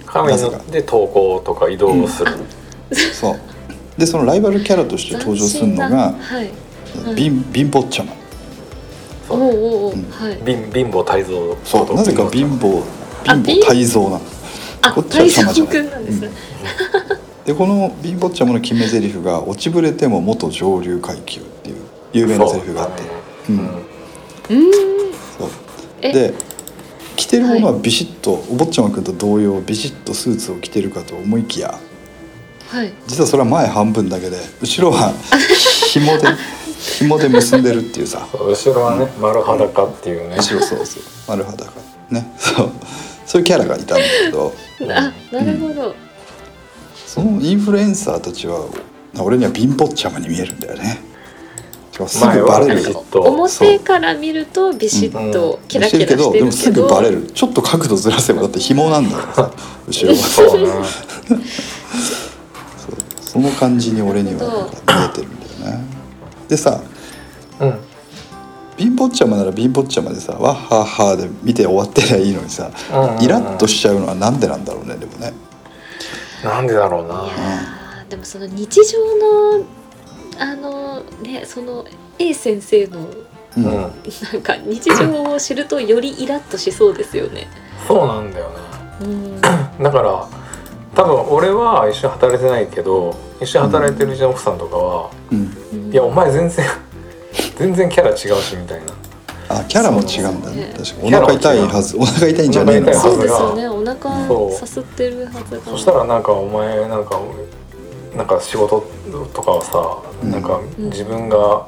[0.08, 2.32] 亀に乗って投稿とか移動をする。
[3.13, 3.39] そう。
[4.00, 6.36] でそのライバルキャラとして登場するのがはい。
[6.36, 6.52] はい
[7.15, 8.13] 貧貧乏ちゃま
[9.30, 9.50] おうおう
[9.88, 10.10] おううん。
[10.10, 10.41] はい。
[10.46, 11.56] 貧貧乏泰造。
[11.63, 11.96] そう。
[11.96, 12.82] なぜか貧乏
[13.28, 14.22] あ貧乏泰造なの。
[14.82, 15.74] あこっちは様じゃない。
[15.74, 16.30] くんなんですね、
[17.46, 21.76] でこのビンボッチャムの決め台詞が「落ちぶれても元上流階級」っていう
[22.13, 23.04] 有名なセリフがあって。
[23.46, 23.65] そううん。
[23.65, 24.72] うーん。
[25.38, 25.50] そう。
[26.02, 26.34] えで
[27.28, 31.78] 着てるものはビシッと、お坊ちゃまくんと同様ビシッとスーツを着てるかと思いきや
[32.70, 32.94] はい。
[33.06, 35.12] 実はそれは前半分だけで後ろは
[35.92, 36.28] 紐で
[37.00, 38.26] 紐で結んでるっていうさ。
[38.34, 40.38] 後ろはね丸裸っていうね。
[40.38, 41.04] 後ろそうそう。
[41.28, 41.70] 丸裸。
[42.10, 42.34] ね。
[42.38, 42.72] そう。
[43.26, 44.54] そういうキャラがいたんだけど。
[44.84, 44.86] あ
[45.36, 45.96] なるほど、
[47.06, 48.66] そのインフルエンサーたちは
[49.20, 51.02] 俺には貧乏ちゃまに見えるんだよね
[52.06, 52.20] す。
[52.20, 52.84] ぐバレるよ。
[52.84, 53.22] 前はビシッと。
[53.22, 57.24] 表から見るとビシッとキラキラしてるけど,、でもすぐバレる。
[57.34, 59.52] ちょっと角度ずらせばだって紐なんだからさ
[59.88, 60.86] 後ろは。
[63.22, 65.86] その感じに俺には見えてるんだよね。
[66.50, 66.82] でさ
[67.60, 67.80] うん。
[68.78, 73.24] 貧乏ちゃまなら貧乏ちゃまでさわっはっはで見て終わってりゃいいのにさうんうんうん。
[73.24, 75.34] イラッとしちゃうのはなんでなんだろうねでもね。
[76.44, 77.14] なんでだろうな。
[77.14, 79.00] いやーでもその日常
[79.58, 79.66] の
[80.39, 81.86] あのねその
[82.19, 83.08] A 先生の
[83.58, 87.47] うん、うんなんか日常を知るとよりイラッとしそうですよね。
[87.88, 88.56] そうなんだよね。
[89.02, 90.28] うん、 だから
[90.95, 96.65] 多分俺は一緒に働いてないけど一緒に働いてるうちの奥さんとかはうん、「いやお前全然
[97.58, 98.86] 全然キャラ違うし」みたいな。
[99.50, 100.73] あキャラも違うんだね。
[100.76, 101.15] そ確かに。
[101.15, 101.97] お腹痛いはず。
[101.97, 102.91] お腹痛いんじゃねえの。
[102.91, 103.67] お腹痛いはずそうですよね。
[103.69, 105.62] お腹さすってるはずが。
[105.71, 107.17] そしたらなんかお前なんか
[108.18, 108.84] なんか仕事
[109.34, 110.32] とかはさ、うん。
[110.32, 111.68] なんか自分が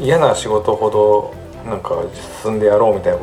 [0.00, 2.02] 嫌な仕事ほどなんか
[2.42, 3.18] 進んでやろうみたいな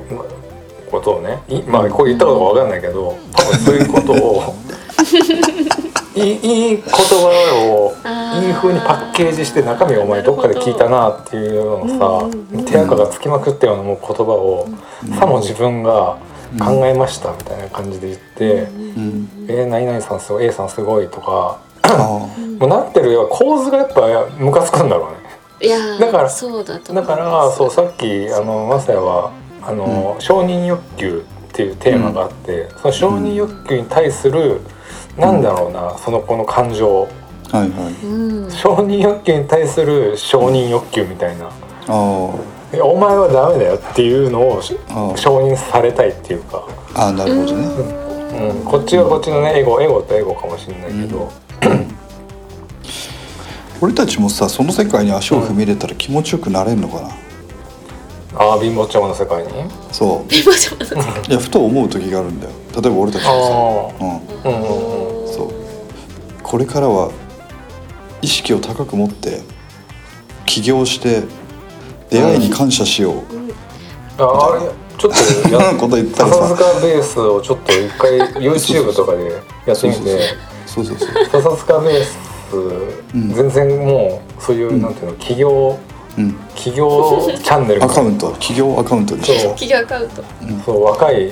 [0.90, 4.56] ことをねいまあこう言ったことかわかんないけど多分そういうことを
[6.16, 7.28] いいいい言葉
[7.68, 7.94] を
[8.42, 14.68] いい風にパッケージして中身をお前どっかで聞いたなっていうのをさ、うんうんうん手垢がつきまくったようなもう言葉を、
[15.20, 16.18] さも自分が
[16.60, 18.54] 考えましたみたいな感じで言って。
[18.64, 19.30] うん。
[19.48, 22.30] えー、何々さんすごい A さんすごいとかあも
[22.62, 25.18] うなってるよ構図がやっぱムカつくんだろうね。
[25.62, 29.32] いやーだからそうだと思だからそうさっきあのマサヤは
[29.68, 34.62] あの、承認欲求っていうテーマがあって、その承認欲求に対する、
[35.18, 37.08] なんだろうなその子の感情。
[37.52, 38.06] はいはい。
[38.06, 41.50] うん、承認欲求に対する承認欲求みたいな。
[41.88, 42.32] あ
[42.74, 44.76] 「いやお前はダメだよ」っていうのを承
[45.40, 47.66] 認されたいっていうか、ああなるほどね。
[48.52, 51.32] うん、こっちはこっちのねエゴエゴとエゴかもしれないけど、
[53.82, 57.10] 俺たちもさその世界に足を踏み入れたら気持ちよくなれんのかな？
[58.38, 59.50] ああ貧乏ちゃまの世界に？
[59.92, 60.34] そう。
[60.34, 62.54] 今じゃまだいやふと思う時があるんだよ。
[62.74, 65.34] 例えば俺たちあもさ、うん、うんうんうん。
[65.34, 65.54] そう。
[66.42, 67.12] これからは
[68.22, 69.42] 意識を高く持って
[70.46, 71.24] 起業して
[72.10, 73.24] 出会いに感謝しよう、
[74.18, 75.12] ああれちょっ
[75.44, 76.48] とやう んこと言ったらさ。
[76.50, 80.20] 笹塚ベースをちょっと一回 YouTube とかでやってみて
[80.76, 81.26] そうそうそう。
[81.42, 82.18] 笹塚ベース、
[83.18, 85.80] ん全然もうそういう、なんていうの企業
[86.18, 87.84] うん企業チャンネル。
[87.84, 88.32] アカウント。
[88.34, 89.52] 企業アカウントにしてさそう。
[89.52, 90.24] 企業アカウント。
[90.66, 91.32] そう若い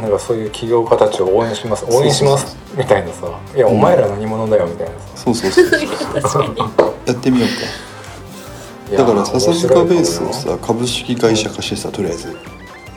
[0.00, 1.84] なんかそういう起業家たちを応援します。
[1.88, 4.98] 応援しますみたいなさ「いやお前ら何者だよ」みたいなさ。
[5.16, 6.54] そうそうそう
[7.06, 12.36] やってみようかだから笹塚ベースをさ株式会社化してさとりあえず。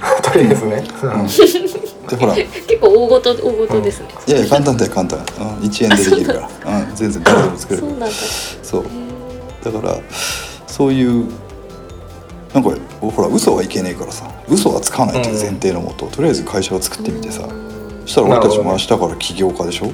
[0.21, 0.83] とりあえずね、
[2.09, 2.37] でほら。
[2.37, 5.25] い結構大ごと大ごとですね、やいや簡単だよ簡単、うん、
[5.59, 8.15] 1円でできるから、うん、全然誰でも作れるそうなんだ。
[8.63, 8.85] そう。
[9.63, 9.97] だから
[10.67, 11.27] そういう
[12.53, 12.69] なんか
[13.01, 14.31] ほら嘘はいけねえからさ。
[14.47, 17.49] 嘘はつかないという前提のもと、とりあえず会社を作ってみてさ。
[18.01, 19.91] そしたら俺たちも明日から起業家でしょ？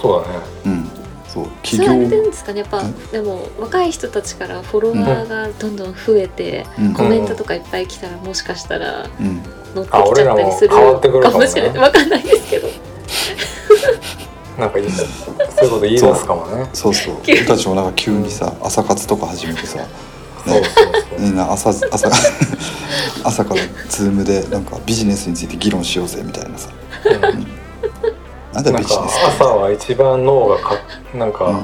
[0.00, 0.38] そうだね。
[0.64, 0.90] うん。
[1.28, 6.94] そう起それあれ業なんですかねやっぱでも若い人たちからフォロワーがどんどん増えて、うん。
[6.94, 9.42] コメントとかいっぱい来たらもしかしたらうん
[9.74, 11.46] 乗ってきちゃったりするあ俺らも変わってくるかもね。
[11.48, 11.78] しれない。
[11.78, 12.68] わかんないですけど。
[14.58, 15.02] なんかいいそ
[15.62, 16.68] ういうこと言い出すかもね。
[16.72, 17.14] そうそう。
[17.26, 19.78] 俺たちもなんか急にさ朝活とか始めてさ
[20.46, 20.72] そうそう
[21.10, 21.20] そう。
[21.20, 22.10] みんな朝朝
[23.24, 26.68] 朝からズームでなんかビジネスについて議論しようぜみたいなさ。
[28.52, 30.74] なんだなんかビジネス朝は一番脳がか
[31.14, 31.54] なんか,、うん。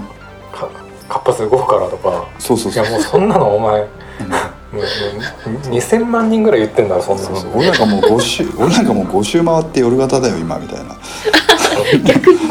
[0.52, 0.68] か
[1.08, 2.24] 活発に動くからとか。
[2.38, 2.84] そうそうそう。
[2.84, 3.88] いやもうそんなのお前、もう
[4.72, 4.84] もう
[5.70, 7.56] 2000万人ぐらい言ってんだろそんなの。
[7.56, 10.96] 俺なんかもう5週俺なんかもう5週回って夜型だよ今みたいな。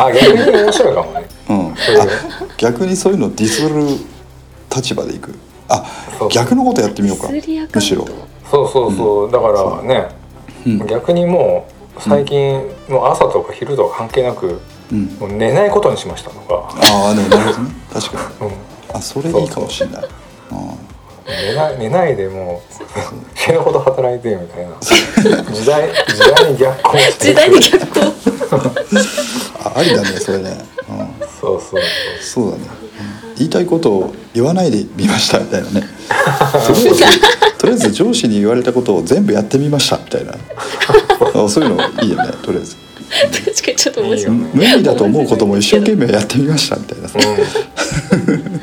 [0.03, 0.51] あ逆に。
[0.51, 1.27] 面白いかもね。
[1.49, 1.75] うん。
[1.75, 2.05] そういうあ
[2.57, 3.83] 逆にそういうのディスる
[4.73, 5.35] 立場でいく。
[5.67, 5.83] あ
[6.31, 8.07] 逆のことやってみようかむしろ。
[8.49, 10.09] そうそうそう、だからね、
[10.65, 10.87] うん。
[10.87, 15.05] 逆にもう最近、もう朝とか昼とか関係なくうん。
[15.19, 17.71] もう寝ないことにしましたとか、ああでもなるほどね。
[17.91, 18.47] 確かに。
[18.47, 18.55] うん、
[18.95, 20.03] あそれいいかもしれない。
[20.51, 20.84] うん
[21.27, 22.75] 寝ない寝ないでもう
[23.35, 24.75] 死ぬほど働いてみたいな。
[24.79, 28.15] 時代時代に逆行して時代に逆行。
[29.75, 30.57] ありだねそれね、
[30.87, 31.81] うん、そうそう
[32.21, 32.51] そう。
[32.51, 32.63] だね、
[33.27, 33.35] うん。
[33.37, 35.81] 言いたいことを言わないでみましたみたいなね。
[36.67, 40.33] とりあえずとりあえず上司に言われたことを全部やってみましたみたいな。
[40.33, 42.75] あ そういうのいいよねとりあえず。
[43.51, 44.35] 確かにちょっと面白い。
[44.35, 47.07] いいよ無理だと思うことも一生懸命やってみましたみたいな。
[47.07, 48.59] う、うん、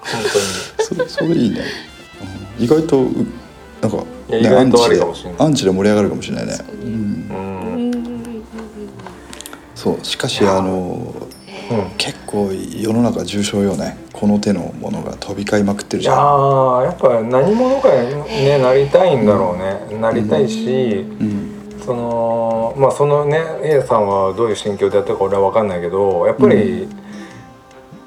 [0.00, 1.95] 本そそれいいね、うん
[2.58, 3.10] 意外とう
[3.80, 5.40] なんか、いや意外とありかもしれない。
[5.40, 6.54] アンチで盛り上がるかもしれないね、
[9.74, 11.14] そうしかしあの
[11.70, 11.90] うん。
[11.98, 13.98] 結構世の中重症よね。
[14.12, 16.24] この手のものが飛び交いまくってるいやじゃん。
[16.24, 18.14] ーやっぱ何者かに
[18.44, 19.58] ねなりたいんだろう
[19.92, 20.00] ね。
[20.00, 21.52] なりたいし、うん。
[21.84, 26.88] そのまあそのね A さんはどういう心境でやってるか俺は分かんないけどやっぱり、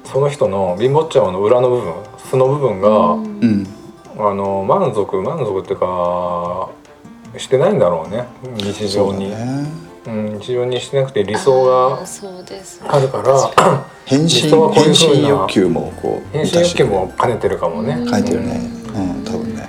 [0.04, 1.94] その人の貧乏っちゃまの裏の部分
[2.30, 3.66] 素の部分が、うん
[4.28, 6.70] あの満足満足っていうか
[7.38, 8.26] してないんだろうね。
[8.56, 9.30] 日常に。
[9.30, 9.90] そうだね。
[10.06, 11.98] うん、日常にしてなくて理想が
[12.88, 13.84] あるから。
[14.06, 18.06] 変身理想はこういう変風な身欲求もこう変身欲求も兼ねてるかもね。
[18.08, 18.60] 書いてるね。
[18.94, 19.68] うん多分ね。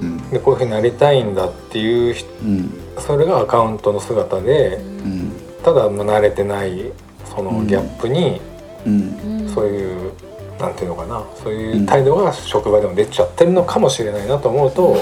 [0.00, 0.30] うん。
[0.30, 2.70] でこういうふうになりたいんだっていう人うん。
[2.98, 5.32] それがアカウントの姿でうん。
[5.62, 6.92] ただまあ慣れてない
[7.24, 8.40] そのギャップに
[8.86, 9.50] うん。
[9.52, 10.12] そういう
[10.58, 11.22] なんていうのかな。
[11.42, 14.96] そういう態度が職場でも出ちゃってるのかもしれないなと思うと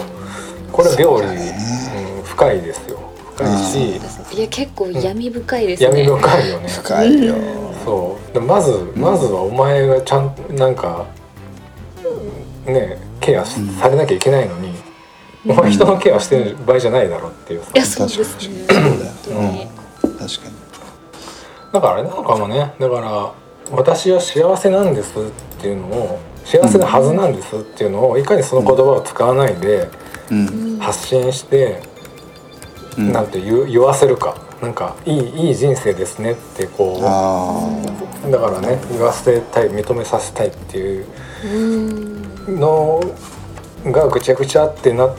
[0.73, 2.99] これは病理、そうん、深いですよ。
[3.37, 4.01] 深いし。
[4.37, 6.05] いや結構闇深いですね。
[6.05, 6.69] 闇深いよね。
[6.69, 7.35] 深いよ。
[7.85, 8.35] そう。
[8.35, 11.07] でまずまずはお前がちゃんなんか
[12.65, 14.73] ねケアしされなきゃいけないのに、
[15.47, 17.71] お前人のケアしてる場合じゃないだろっていうさ。
[17.75, 18.67] いやそうですね。
[18.67, 20.63] 確かに。
[21.73, 23.33] だからあれなのかもねだから
[23.71, 25.23] 私は幸せなんですっ
[25.61, 29.89] ていうのを幸せなはずなんですっていうのをいかにその言葉を使わないで
[30.31, 30.79] うん。
[30.79, 31.81] 発信して、
[32.99, 33.13] うん。
[33.13, 34.37] なんて言う言わせるか。
[34.61, 37.69] なんかいいいい人生ですねってこあ
[38.25, 41.07] うだからね言わせたい認めさせたいっていう
[41.45, 42.61] うん。
[42.61, 43.01] の
[43.87, 45.17] がぐちゃぐちゃってなっ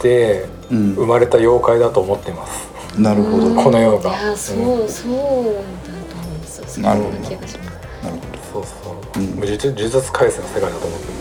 [0.00, 2.68] て生まれた妖怪だと思ってます。
[2.98, 3.54] なるほど。
[3.62, 7.67] この世がいやそうそうだと思いますそんななるほど
[8.52, 8.70] そうそ
[9.16, 9.36] う、うん。
[9.36, 11.14] 呪術呪術廻戦の世界だと思ってま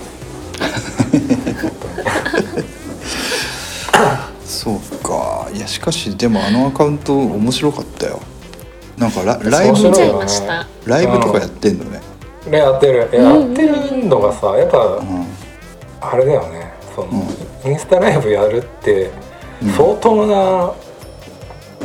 [4.46, 4.62] す。
[4.63, 5.50] そうか。
[5.54, 8.22] いやしかしでもあのアカウント面白かったよ。
[8.98, 12.02] なんかラライブ面白いよ見ちゃいましたライブとかやってんのね。
[12.50, 12.98] でやってる。
[12.98, 13.10] やっ
[13.50, 15.26] てるのがさやっぱうん。
[16.00, 16.72] あれだよね。
[16.96, 17.28] その、
[17.66, 19.12] インスタライブやるって
[19.76, 20.74] 相当な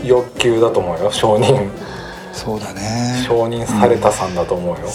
[0.05, 1.11] 欲求だと思うよ。
[1.11, 1.71] 承認。
[2.33, 3.23] そうだね。
[3.27, 4.89] 承認されたさんだと思うよ、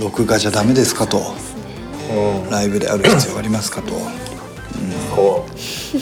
[0.00, 1.18] 録画じゃダメですかと。
[1.18, 2.50] うん。
[2.50, 3.92] ライブである必要ありますかと。
[5.14, 5.44] そ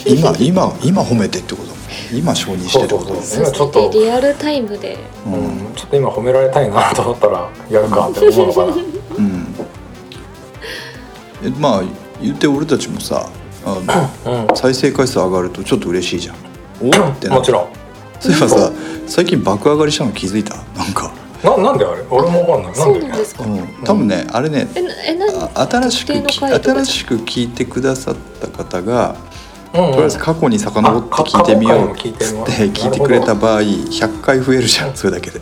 [0.06, 1.70] 今今今褒めてってこと。
[2.12, 3.14] 今承認してってこと。
[3.14, 3.90] そうそう今ちょっと。
[3.90, 4.96] でリアルタイムで。
[5.26, 8.74] う、うん、ちょっと今褒められたいなと思ったらやるかって思うのかな。
[9.18, 9.54] うん。
[11.44, 11.83] えまあ
[12.22, 13.28] 言って俺たちもさ
[13.64, 13.68] あ
[14.24, 14.56] のうん。
[14.56, 16.37] 再生回数上がるとちょっと嬉しいじゃん。
[16.83, 17.68] おってなもちろん。
[18.20, 18.70] そういえばさ
[19.06, 20.54] 最近爆上がりしたの気づいた？
[20.76, 21.11] なんか、
[21.42, 22.03] ななんであれ？
[22.11, 22.74] 俺もわかんない。
[22.74, 23.44] そうでなんですか？
[23.44, 29.16] うん、多分ねあれねえなえなあ新しく新しく聞いてくださった方が
[29.74, 29.90] うんうん。
[29.92, 35.40] とりあえず過去に遡って聞いてみようって聞いてみよう聞いてくれた場合100回増えるじゃんそれだけで。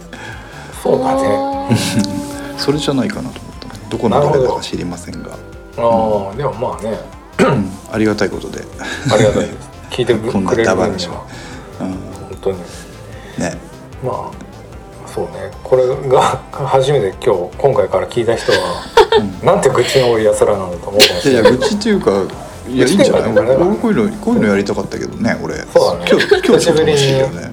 [0.83, 1.69] そうだね。
[2.57, 3.69] それじゃないかなと思った。
[3.69, 5.35] のどこの誰だか知りませんが、あ
[6.33, 6.99] あでもまあね。
[7.39, 7.71] うん。
[7.93, 8.61] ありがたいことで、
[9.13, 9.71] ありがたいです。
[9.91, 11.97] 聞いてく こんなれるダバなしうん、本
[12.41, 12.59] 当に。
[13.39, 13.57] ね。
[14.05, 14.48] まあ
[15.15, 15.51] そうね。
[15.65, 18.59] これが初めて今日今回から聞いた人は、
[19.43, 22.11] なんて愚痴の多いやつらなんだと思うかもいやいやしれない愚痴っていうか
[22.69, 23.23] いやいいんじゃない？
[23.23, 23.55] 愚痴っていうかね。
[23.57, 25.55] 俺こういうのこういうのやりたかったけどね俺。
[25.57, 26.11] そうだね。
[26.11, 27.51] 今日今日ちょっと楽しいけどね、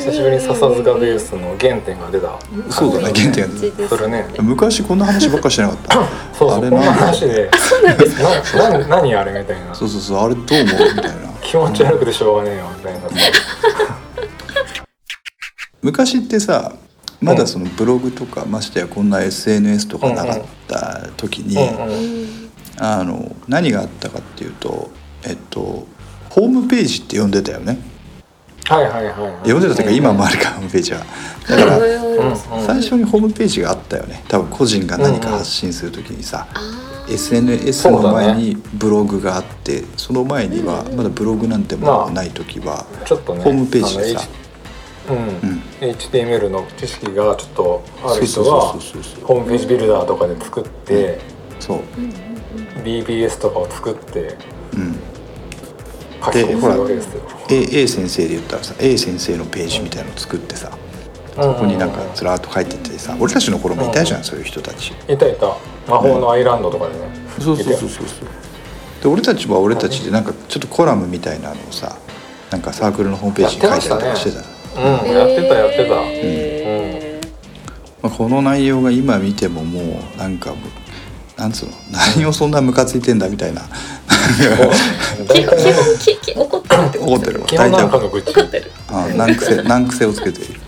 [0.00, 2.38] 久しぶりに笹塚ベースの原点が出た。
[2.70, 3.88] そうだね原点。
[3.88, 4.26] それね。
[4.38, 5.94] うん昔こんな話ばっかりしてなかった。
[6.36, 7.50] そうそうこんなあれな話で
[8.58, 9.74] なな何あれみたいな。
[9.74, 10.94] そうそうそうあれどう思う？
[10.96, 11.30] みたいな。
[11.42, 13.00] 気持ち悪くてしょうがねえよみたいな
[15.82, 16.74] 昔ってさ
[17.20, 22.50] まだそのブログとかましてやこんな SNS とかなかった時に、うんうんうん。
[22.78, 24.90] あの何があったかっていうと
[25.24, 25.86] えっと
[26.30, 27.78] ホームページって呼んでたよね。
[28.64, 29.52] はいはいはいはい。
[29.52, 31.04] 呼んでたというか今もあるかホームページは。
[31.48, 34.22] だから最初にホームページがあったよね。
[34.28, 44.28] 多分個人が何か発信する時にさ、あ SNS の前にブログがあってその前にはまだブログなんてもない時はちょっとねホームページでさ
[45.80, 48.72] HTML の知識がちょっとある人は
[49.24, 51.18] ホームページビルダーとかで作って
[51.58, 51.80] そう、
[52.84, 54.36] BBS とかを作って
[54.72, 54.94] うん、
[56.24, 57.22] 書き込みするわけですよ。
[57.50, 60.70] A, A 先生で言ったらさ A 先生のページみたいのを作ってさ
[61.34, 64.92] そこになんかずらっと書いててさ俺たちの頃もいたじゃんそういう人たち。
[65.08, 65.56] いたいた。
[65.88, 67.00] 魔法のアイランドとかでね、
[67.40, 67.88] そうそうそうそう。
[67.88, 68.28] そう
[69.02, 71.96] で俺たちは俺たちでなんかちょっとコラムみたいなのをさ
[72.50, 75.12] なんかサークルのホームページに書いてたりしてたうん。
[75.12, 77.20] やってたやってた、え
[78.02, 80.54] まあ、この内容が今見てももうなんか
[81.36, 81.72] なんつうの？
[82.16, 83.62] 何をそんなムカついてんだみたいな。
[83.62, 83.66] ー
[85.32, 87.40] 基本基本きき怒ってるってこと怒ってる。
[87.40, 88.30] わ基本なんかの愚痴。
[88.32, 88.70] 怒ってる。
[88.88, 90.60] あ難癖難癖をつけている。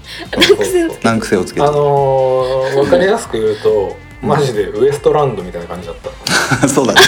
[1.02, 1.72] 難癖をつけてる。
[1.72, 6.10] のー、分かりやすく言うとマジでウエストランドみたいな感じだった。
[6.68, 7.00] そうだね。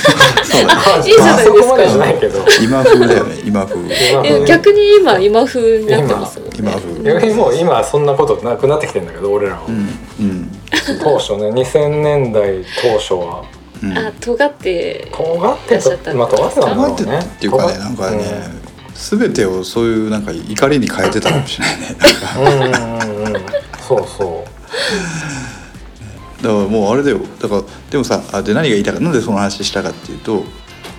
[0.45, 1.07] そうだね。
[1.07, 1.55] いいじゃないですか。
[1.55, 2.45] あそこまでじゃないけど。
[2.63, 3.37] 今風だよね。
[3.45, 4.45] 今風。
[4.47, 6.37] 逆に今今風になってます？
[6.41, 7.03] ね今風。
[7.05, 10.51] 逆にもう今そんなことなくなってきてんだけど俺らは、うんうん。
[11.03, 13.43] 当初ね2000年代当初は。
[13.83, 13.97] うん。
[13.99, 16.95] あ尖って尖っていらっしゃったたまあ尖ってたんだろうね。
[16.95, 18.49] 尖ってたっていうかねなんかね、
[18.95, 20.23] 全てをそういうなん。
[20.23, 21.97] か怒りに変えてたかもしれないね
[22.39, 23.43] うんうんうんうん
[23.87, 24.45] そうそ
[26.45, 27.21] だからもうあれだよ。
[27.41, 30.45] だからでもさあで何が言いたかなんでその話したかっていうと、う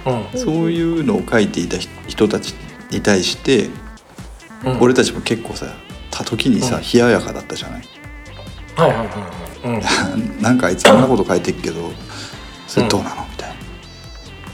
[0.08, 0.40] うん。
[0.40, 2.56] そういうのを書いていた人人たち
[2.92, 3.70] に対して、
[4.66, 4.80] うん。
[4.82, 5.68] 俺たちも結構さ
[6.10, 6.82] た時にさ、うん。
[6.82, 7.84] 冷ややかだったじゃない？
[8.76, 10.42] はいはいはいはい。
[10.42, 11.92] なんかあいつあんなこと書いてるけど
[12.68, 13.26] それどうなの？
[13.30, 13.56] みたいな。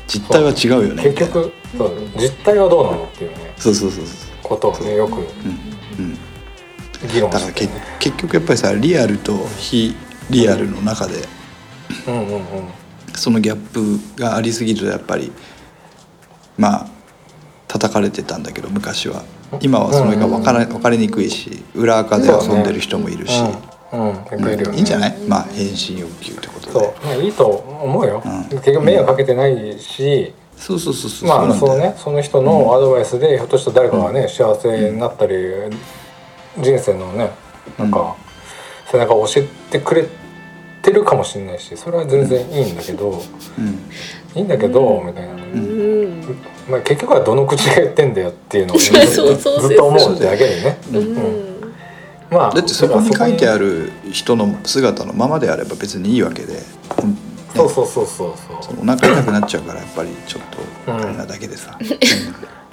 [0.08, 1.92] 実態は違うようん、ね結局そう。
[2.18, 3.54] 実態はどうなのっていうね。
[3.58, 5.26] そうそうそうそうことをねよくうん。
[6.00, 6.18] うん。
[7.12, 9.96] 議論だからけしてね結局やっぱりさリアルと非
[10.30, 11.28] リアルの中で。
[12.08, 12.42] うんうんうん。
[13.14, 13.70] そのギャッ
[14.16, 15.32] プがありすぎるとやっぱり
[16.58, 16.88] まあ
[17.68, 19.24] 叩かれてたんだけど昔は。
[19.60, 25.18] 今はそれが分から分かりにくいし裏垢で遊んでる人もいるし、いいいんじゃない？
[25.28, 26.72] まあ返信欲求ってことで。
[26.72, 28.44] そう、ね、いいと思うよ、うん。
[28.46, 31.28] 結局迷惑かけてないし、そうそうそうそう。
[31.28, 31.94] まあそのね。
[31.98, 35.36] その人のアドバイスでひょっとしたら誰かがね、幸せになったり
[36.58, 37.32] 人生のね
[37.78, 38.16] なんか
[38.92, 40.08] 背中を押してくれ
[40.82, 43.22] てるかもしれないしそれは全然いいんだけど、
[43.58, 43.90] うん。
[44.36, 46.38] いいんだけど、みたいな、うん。
[46.70, 50.78] まあ、結局はどの口が言ってんだよっていうのを、 ずっと思うだけでね。
[50.92, 51.52] うん、うん。
[52.32, 56.54] まあだってそこに書いてあるる人の姿のままであれば別にいいわけで、
[57.04, 57.18] うん
[57.54, 58.76] そうそうそうそうそう。
[58.82, 60.42] お腹痛くなっちゃうからやっぱりちょっ
[60.86, 61.78] とうんあれなだけでさ、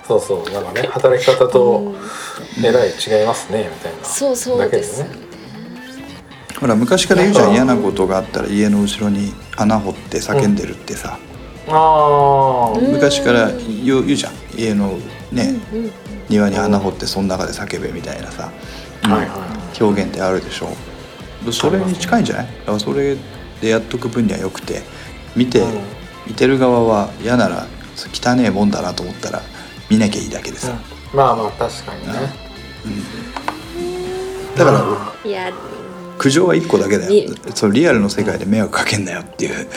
[0.06, 0.52] そうそう。
[0.52, 1.96] なんかね働き方と
[2.62, 4.04] えらい違いますねみたいな。
[4.04, 5.00] そうそうです。
[5.00, 5.27] よだけね
[6.60, 11.18] ほら昔から言うじゃん嫌なことがあったら家の後ろに穴掘って叫んでるってさ、
[11.68, 12.92] ああうん。
[12.92, 14.32] 昔から言う言うじゃん。
[14.56, 14.98] 家の
[15.30, 15.92] ね、うんうん
[16.28, 18.52] 庭に穴掘ってその中で叫べみたいなさ、
[19.04, 19.46] うんはいは
[19.80, 20.68] 表現ってあるでしょ。
[21.50, 22.46] それに近いんじゃない？
[22.46, 23.16] だからそれ
[23.62, 24.82] でやっとく分にはよくて。
[25.36, 25.80] 見て、うん。
[26.26, 27.66] 見てる側は嫌なら
[28.12, 29.40] 汚ねえもんだなと思ったら
[29.88, 30.72] 見なきゃいいだけでさ、
[31.12, 31.16] うん。
[31.16, 32.12] まあまあ確かにね。
[34.56, 34.84] だから
[35.24, 35.50] いや
[36.18, 37.10] 苦情は1個だけだよ。
[37.10, 37.34] に。
[37.54, 39.68] そのリアルの世界で迷惑かけんなよっていう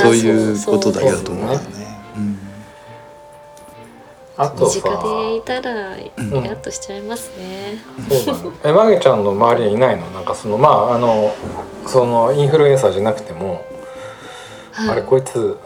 [0.00, 1.86] そういういうことだけだと思うからそうね。
[2.16, 2.38] うん。
[4.36, 4.76] あとさ。
[4.76, 8.50] 身近でいたらんイラッとしちゃいますね、そうだね。
[8.64, 10.06] えマゲちゃんの周りにいないの？
[10.10, 11.34] なんかそのまああの
[11.86, 13.64] そのインフルエンサーじゃなくても、
[14.72, 14.88] はい。
[14.90, 15.58] あれこいつ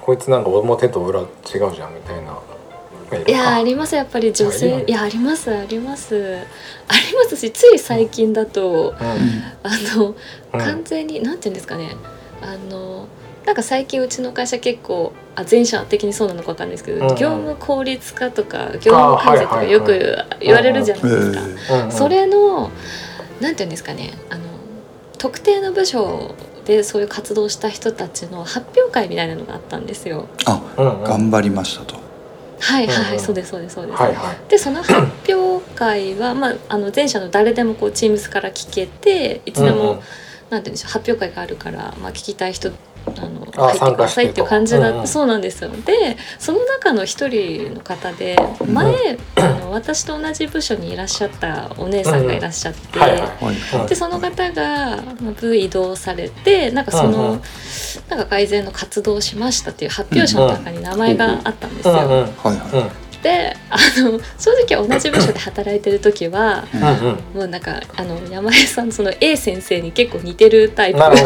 [0.00, 1.28] こいつなんか表と裏違う
[1.74, 2.38] じゃんみたいな。
[3.26, 4.84] いやありますやっぱり女性。
[4.86, 6.14] いやありますあります。
[6.88, 8.96] ありますしつい最近だとうん。
[9.62, 10.14] あの、うん
[10.52, 11.96] 完全になんて言うんですかね。
[12.40, 13.08] あの
[13.44, 21.32] なんか最近うちの会社結構あ全社的にそうなのかわかんないですけど、業務効率化とか業務改善とかよく言われるじゃないです
[21.68, 21.90] か。
[21.90, 22.70] それの
[23.40, 24.12] なんて言うんですかね。
[24.30, 24.42] あの
[25.18, 26.34] 特定の部署
[26.64, 30.28] でそういう活動した人たちの発表会みたいなのがあったんですよ。
[30.46, 30.60] あ
[31.04, 31.96] 頑張りましたと。
[32.60, 34.02] はいはい、うんうんそうですそうですそうです。
[34.02, 34.36] はいはい。
[34.48, 40.00] でその発表会は、まあ、あの全社の誰でもこう Teams から聞けていつでも、うんうん
[40.50, 42.70] なんて言うんでしょう発表会があるから、まあ、聞きたい人
[43.16, 45.70] あのあ入ってくださいっていう感じだった、参加してとそうなんですよ。
[45.70, 48.36] でその中の一人の方で
[48.66, 53.20] 前、あの私と同じ部署にいらっしゃったお姉さんがいらっしゃって、はいはい。
[53.20, 53.54] はい。
[53.78, 53.88] はい。
[53.88, 57.42] でその方がまあ部移動されてなんかその、うんうん。
[58.08, 62.28] なんか改善の活動をしましたっていう発表者の中に名前があったんですよ。
[63.24, 66.76] うんうんはいはであの正直同じ部署で働いてる時はい。
[66.76, 66.84] うん。
[66.84, 67.14] うん。
[67.34, 70.98] もうなんかあの山根さんその A 先生に結構似てるタイプ。
[70.98, 71.16] かな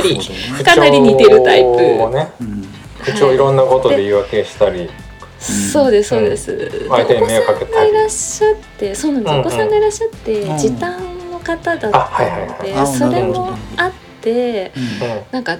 [0.00, 0.24] りね
[0.64, 1.76] かなり似てるタイプ。
[1.76, 2.68] 口調をね、うん
[3.00, 4.90] 口をいろんなことで言い訳したり。
[5.40, 10.58] そうですそうです、でお相手に子迷惑かけたりさんがいらっしゃってそうなんです、うんうんお子さんがいらっしゃってうん。
[10.58, 12.48] 時短の方だったあはいはいはい。
[12.48, 13.40] ので、あそれなるほど。
[13.42, 14.82] もあってうん。
[14.82, 15.22] うん。
[15.30, 15.58] なんか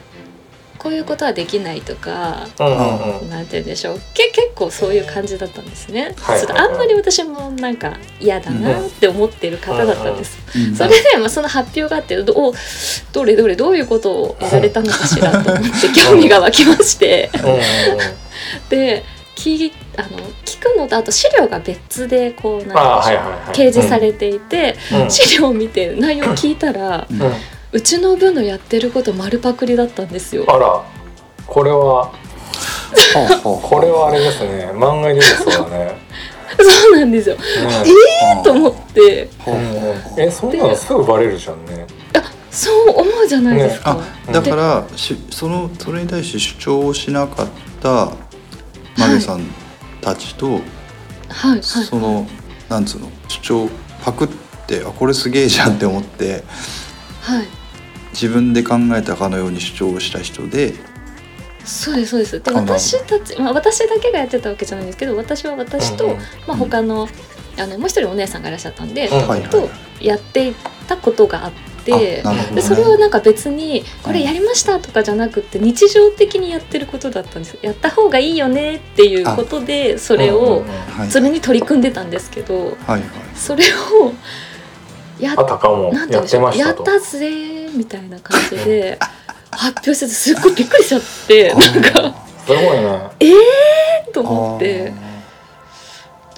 [0.78, 3.30] こういうことはできないとかうんうんうん。
[3.30, 4.00] なんて言うんでしょう。
[4.14, 6.40] け結構そういう感じだったんですね、はい。
[6.40, 12.54] ちょっとあんまり私もなんか嫌だなって思ってる方だったんです、うんそれで、まあ、その発表があってどお
[13.12, 17.30] どれどれどういうことをやられたのかしらと思って 興味が湧きまして。
[18.70, 19.04] で
[19.36, 23.56] 聞あの聞くのとあと資料が別でこうなんでしょうあはいはいはい。
[23.56, 25.10] 掲示されていて、うん。
[25.10, 27.18] 資料を見て内容を聞いたら、うん
[27.72, 30.44] うちの部のやってること丸パクリだったんですよ。
[30.48, 30.82] あら
[31.46, 32.12] これは
[33.42, 35.98] これはあれですね漫画にそうだね
[36.58, 37.36] そうなんですよ。
[37.36, 37.42] ね
[38.42, 41.86] と思ってほうほうほうえそんなのすぐバレるじゃんね
[42.50, 43.98] そう思うじゃないですか。
[44.28, 47.46] あだからしそのそれに対して主張をしなかっ
[47.82, 48.10] た
[48.96, 49.42] マゲさん
[50.00, 50.60] たちと、はい
[51.28, 51.62] はい。
[51.62, 52.26] その
[52.68, 53.68] なんつうの主張
[54.02, 54.28] パクっ
[54.66, 56.42] てあこれすげえじゃんって思って
[57.20, 57.57] はい。
[58.20, 60.74] 自分で考えたかのように主張をした人で
[61.64, 62.40] そうですそうです。
[62.40, 66.18] で私たちまあ私だけがやってたわけじゃないんですけど、私は私と、うんうん。
[66.46, 67.06] まあ他の
[67.58, 69.50] あのもう一人お姉さんがいらっしゃったんで、うんはいはい。
[69.50, 69.68] と
[70.00, 70.54] やってい
[70.88, 71.52] たことがあっ
[71.84, 72.22] て。
[72.24, 72.54] あなるほどね。
[72.56, 77.58] でそれはなんか別にこれやりましたとかじゃなくて日常的にやってることだったんです。
[77.60, 80.64] やった方がいいよねっていうことでそれを
[81.10, 83.02] それに取り組んんでたんですけどはいはい。
[83.34, 84.12] それを
[85.18, 85.92] やあたかも
[86.54, 88.98] やったぜーみたいな感じで
[89.50, 92.14] 発表しててすっごいびっくりしちゃってなんか
[92.46, 93.00] すごいね
[94.12, 94.92] と思って。
[95.04, 95.08] あ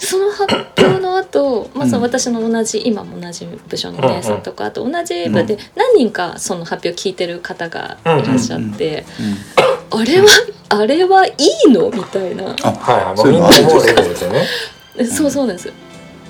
[0.03, 2.05] その発表の後、 まあそのうん。
[2.05, 9.05] 私の同じ今も同じ部署のお姉さんとかあと同じ部で何人かその発表聞いてる方がいらっしゃって
[9.91, 10.27] あれは
[10.71, 11.35] あれはい
[11.67, 11.91] いの？
[11.91, 12.57] みたいな。
[12.63, 13.31] あはいそう
[15.07, 15.73] そうそうなんです。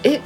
[0.02, 0.20] え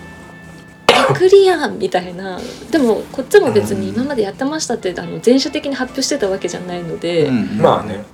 [1.08, 2.38] パクリやんみたいな。
[2.70, 7.58] でもこっちも別に今までやってましたってあの全種的に発表してたわけじゃないので、うん。
[7.58, 8.04] まあね。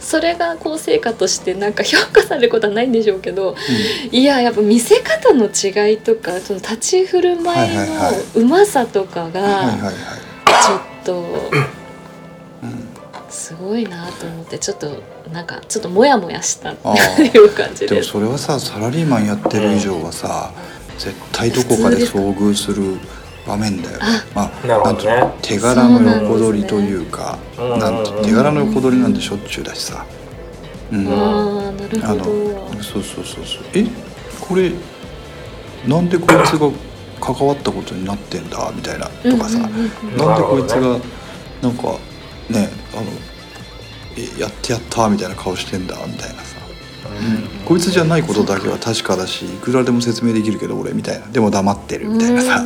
[0.00, 3.56] それがこう成果としてなんか評価されることはないんでしょうけど
[4.12, 7.84] いややっぱ見せ方の違いとかその立ち振る舞いの
[8.36, 9.94] うまさとかはいはいがはい。
[10.64, 11.20] ちょっと
[12.62, 12.88] うん
[13.28, 18.10] すごいなと思ってちょっとなんかちょっとモヤモヤしたっていう感じでもです。
[18.10, 20.52] それはさサラリーマンやってる以上はさ
[20.98, 22.98] 絶対どこかで遭遇する
[23.46, 23.98] 場面だよ
[24.34, 24.50] あ。
[24.64, 25.38] まあなんていうの？
[25.40, 30.04] 手柄の横取りというかなんて手柄の横取りなんてしょっちゅうだしさ。
[30.92, 31.06] うん。
[31.08, 32.82] あーなるあのほど。
[32.82, 33.64] そうそうそうそう。
[33.74, 33.86] え？
[34.40, 34.72] これ
[35.86, 36.70] なんでこいつが
[37.20, 39.88] 関わったことになってんだみたいなとかさ、なんで
[40.42, 40.98] こいつが
[41.62, 41.98] なんか
[42.48, 43.06] ねあの
[44.16, 46.57] えやってやったみたいな顔してんだみたいなさ、
[47.06, 51.26] うん、こいつじゃないことだけは確かだしいくらでも説明できるけど俺みたいな。
[51.26, 52.64] でも黙ってるみたいなさ。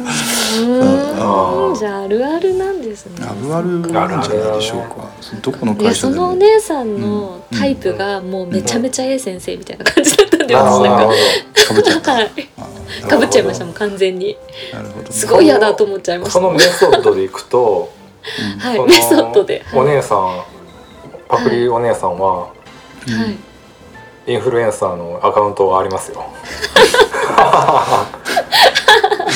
[0.60, 1.72] うん。
[1.72, 1.74] ん。
[1.74, 3.26] じゃああるあるなんですね。
[3.26, 3.80] あるある。
[3.80, 5.10] なんじゃないでしょうか。
[5.42, 6.20] どこの会社でも。
[6.20, 11.14] そのお姉さんのタイプがもうめちゃめちゃ A 先生みたいな感じだったんで私なんか。
[11.68, 12.30] かぶっちゃったはい。
[13.04, 14.36] あかぶっちゃいましたもん完全に。
[14.72, 15.08] ーなるほど。
[15.08, 16.40] ねすごい嫌だと思っちゃいました。
[16.40, 17.90] どそのメソッドでいくと
[18.58, 18.80] はい。
[18.86, 19.62] メソッドで。
[19.66, 19.80] はい。
[19.80, 20.42] お姉さん
[21.28, 23.51] パクリお姉さんははい
[24.26, 26.24] インフルエンサーのアカウントがありますよ。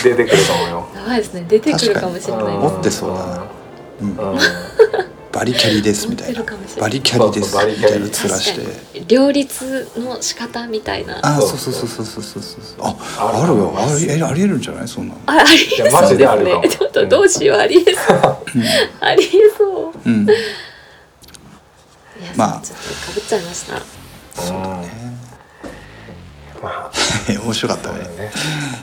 [0.03, 0.89] 出てくると思うよ。
[0.95, 1.45] やばいですね。
[1.49, 3.45] 出てくるかもしれない持ってそうだな。
[4.01, 4.09] うん。
[4.11, 4.39] うん。
[5.33, 6.43] バリキャリですみたいな。
[6.81, 7.57] バリキャリです。
[7.57, 9.05] みたいな面して。
[9.09, 11.19] 両立の仕方みたいな。
[11.19, 13.75] ああそそううそうそうそうそうそうそうああるよ。
[13.77, 14.89] ありえありえるんじゃない？
[14.89, 15.21] そんなの。
[15.27, 16.61] ありえいやマそうでジですあるかも。
[16.63, 17.59] ね ちょっとどうしよう。
[17.59, 18.39] ありえそう。
[19.01, 20.09] ありえそう。
[20.09, 20.27] うん。
[22.37, 22.61] まあ。
[22.65, 23.75] ちょっとかぶっちゃいました
[24.43, 25.07] うん
[26.63, 26.91] まあ
[27.29, 27.99] 面白かったね。
[27.99, 28.31] ね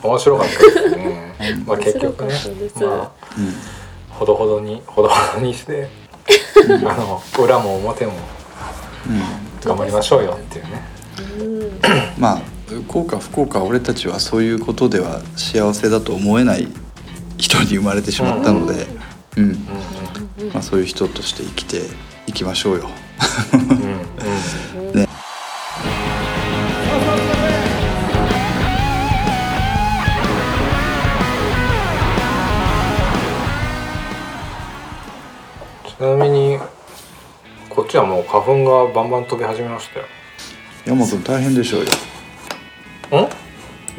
[0.03, 1.35] 面白かったですね。
[1.65, 2.33] まあ結局ね
[2.75, 3.53] まあうん
[4.09, 5.89] ほどほどにほどほどにして
[6.67, 8.13] あの裏も表も
[9.07, 9.43] うん。
[9.63, 10.81] 頑張りましょうよっていうね。
[11.39, 12.21] うん。
[12.21, 12.41] まあ
[12.87, 16.67] 幸か不幸か俺たちはそういうことでは幸せだと思えない
[17.37, 18.87] 人に生まれてしまったので、
[19.37, 19.43] うん。
[20.39, 20.49] うん。
[20.53, 21.81] まあ、そういう人として生きて
[22.27, 22.89] いきましょうよ。
[23.53, 24.72] うん
[36.03, 36.59] ちなみに
[37.69, 40.05] こっちはもう花粉がバンバン飛び始めましたよ。
[40.85, 41.87] 山くん大変でしょうよ。
[43.25, 43.29] ん？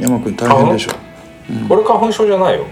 [0.02, 1.66] 山くん大変でしょう。
[1.66, 2.66] これ花粉症じゃないよ。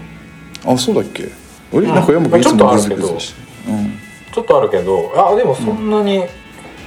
[0.67, 1.29] あそうだっけ？
[1.71, 1.95] 俺、うん。
[1.95, 3.07] なんか山くんいつちょっともグあるけど。
[3.07, 3.99] ズグズしてうん。
[4.31, 5.11] ちょっとあるけど。
[5.15, 6.25] あでもそんなに、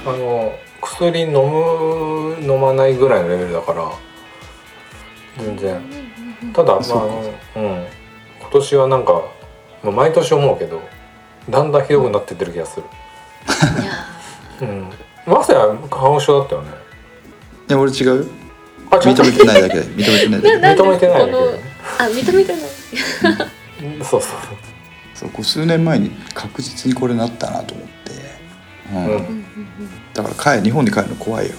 [0.05, 3.91] あの薬飲む飲まないぐらいのレベルだから
[5.43, 5.81] 全然。
[6.53, 6.79] ただまあ
[7.57, 7.85] うん。
[8.39, 9.21] 今年はなんか、
[9.83, 10.81] まあ、毎年思うけど
[11.49, 12.83] だんだんひどくなってってる気がする。
[14.61, 14.89] うん。
[15.25, 16.69] マサヤ花粉症だったよね。
[17.69, 18.27] いや俺違う
[18.89, 19.79] 認めてないだけ。
[19.79, 20.57] 認めてないだけ。
[20.59, 21.33] な認めてないだけ。
[21.99, 22.61] あ認めてない。
[23.97, 24.05] うん。
[24.05, 24.39] そうそう。
[25.13, 28.11] そうこう数年前に確実にこれなったなと思って、
[28.93, 29.45] うん。
[30.13, 31.53] だから帰日本に帰るの怖いよ。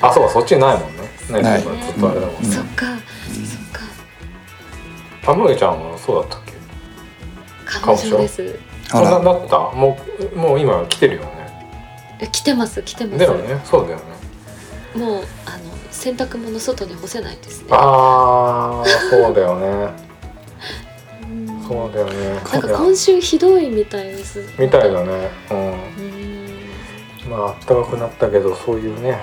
[0.00, 1.42] あそうかそっちにないもんね。
[1.42, 1.62] ない。
[1.62, 2.56] ずっとあれだもんうんね。
[2.56, 2.86] そっか。
[2.86, 2.96] そっ
[3.72, 3.80] か。
[5.22, 6.47] たまげちゃんはそうだった
[7.68, 8.58] 花粉症です。
[8.90, 9.10] あら。
[9.10, 9.58] ななった。
[9.58, 9.98] も
[10.34, 11.28] うもう今来てるよね。
[12.20, 13.18] え来てます来てます。
[13.18, 13.60] だよね。
[13.64, 14.02] そうだよね。
[14.94, 17.68] もうあの洗濯物外に干せないですね。
[17.70, 19.90] ああそうだよね。
[21.22, 22.40] うんそうだよね。
[22.52, 25.30] なんか今週ひどいみたいですみたいだね。
[25.50, 25.58] うん。
[25.58, 25.78] うん。
[27.30, 29.18] まあ暖かくなったけどそういうね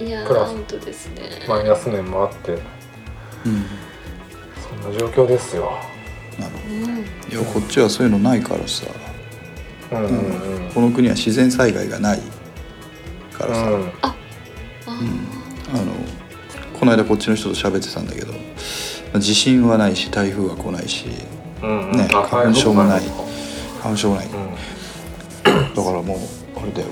[0.00, 0.50] いやプラス。
[0.50, 1.22] ー本当ですね。
[1.46, 2.52] マイナス面もあって。
[2.52, 3.66] うん。
[4.82, 5.72] そんな状況ですよ
[6.38, 6.84] なるほうん。
[6.84, 7.04] どい
[7.34, 8.86] やこっちはそういうのないからさ、
[9.92, 10.70] うんうんうん。
[10.72, 12.20] この国は自然災害がない
[13.32, 13.92] からさ、うん。
[14.02, 14.14] あ
[15.74, 15.92] あの
[16.78, 18.38] この間こっちの人と喋ってたんだけどま
[19.14, 21.06] あ地震はないし台風は来ないし
[21.62, 21.96] うんうん。
[21.96, 23.00] ねあ花粉症もない。
[23.06, 23.12] うん
[23.82, 24.32] 花粉症もない、うん。
[25.74, 26.18] だからもう
[26.60, 26.86] あれだよ。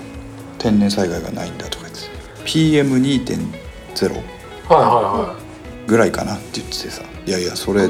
[0.58, 2.00] 天然災害がないんだとか言って
[2.44, 4.22] PM2.0 はい
[4.68, 5.36] は
[5.86, 7.02] ぐらいかなって言っててさ。
[7.26, 7.86] いやいやそれ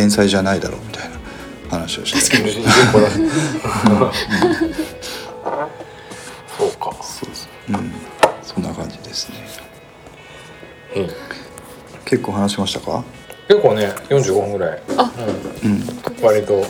[0.00, 1.18] 天才じゃないだろうみたいな
[1.68, 2.38] 話をして。
[2.38, 3.18] たいはい人口だし
[6.56, 6.90] そうか。
[7.02, 7.92] そうそううん。
[8.42, 9.46] そんな感じですね。
[10.96, 11.08] うん。
[12.06, 13.04] 結構話しましたか？
[13.46, 14.82] 結構ね45分ぐらい。
[14.96, 15.12] あ。
[15.62, 15.82] うんうん。
[16.22, 16.54] 割と。
[16.54, 16.64] うん。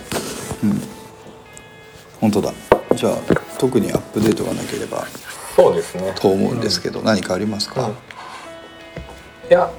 [2.21, 2.53] 本当だ。
[2.97, 3.13] じゃあ
[3.61, 5.07] 特にアップデートがなければ。
[5.55, 6.13] そうですね。
[6.17, 7.93] と思うんですけど、何かありますか、うん。
[7.93, 7.97] い
[9.51, 9.71] や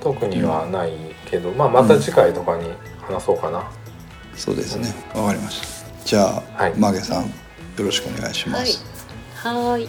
[0.00, 2.70] 特にはないけど、まあまた次回とかに
[3.02, 3.64] 話そうかな、
[4.34, 4.94] そうですね。
[5.14, 5.66] わかりました。
[6.04, 6.74] じゃあ、はい。
[6.76, 7.30] マゲさんよ
[7.78, 8.66] ろしくお願いしまはい。
[8.68, 8.84] す、
[9.34, 9.88] はーい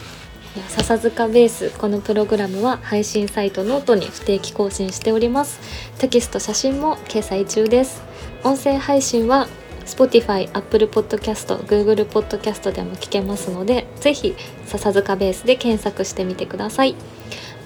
[0.70, 5.60] 笹塚ベースこのプログラムは配信サイトノートに不定期更新しております。
[6.00, 8.02] テキスト写真も掲載中です。
[8.44, 9.48] 音声配信は
[9.88, 14.36] Spotify、Apple Podcast、Google Podcast でも聞けますのでぜひ
[14.66, 16.96] 笹塚ベースで検索してみてください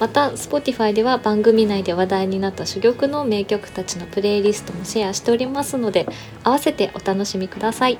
[0.01, 6.07] また Spotify では番組内で話題になった珠玉の名曲たちのプレイリストもシェアしておりますので
[6.43, 7.99] 合わせてお楽しみください。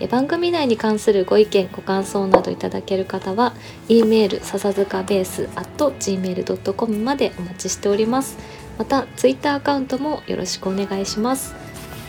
[0.00, 3.54] え番組内に関するご意見ご感想などいただける方は
[3.88, 8.36] e メール笹塚ベース at gmail.com までお待ちしております。
[8.76, 11.54] また Twitter アカウントもよろしくお願いします。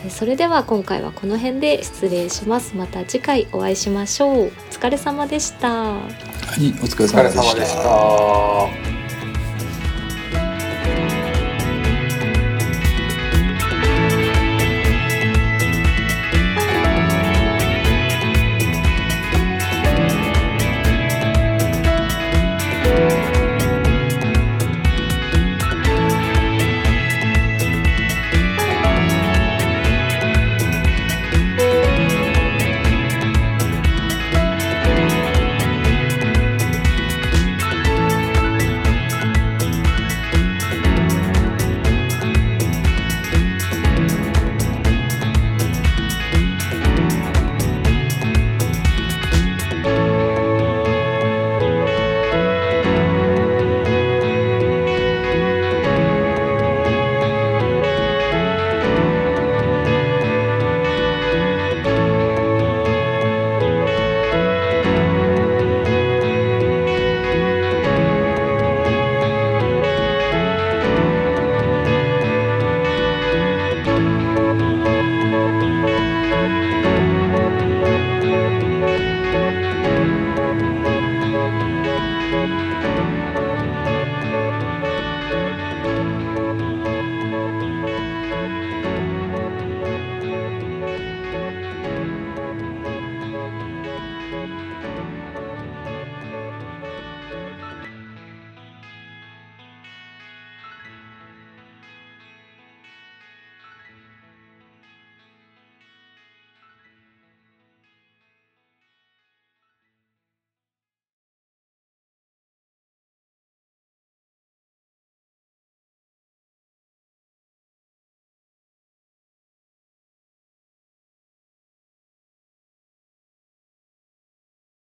[0.04, 2.76] えそれでは今回はこの辺で失礼します。
[2.76, 4.46] また次回お会いしましょう。
[4.46, 5.68] お疲れ様でした。
[5.68, 6.00] は
[6.58, 7.82] いお疲れお疲れ様でした。
[7.84, 9.09] 様でした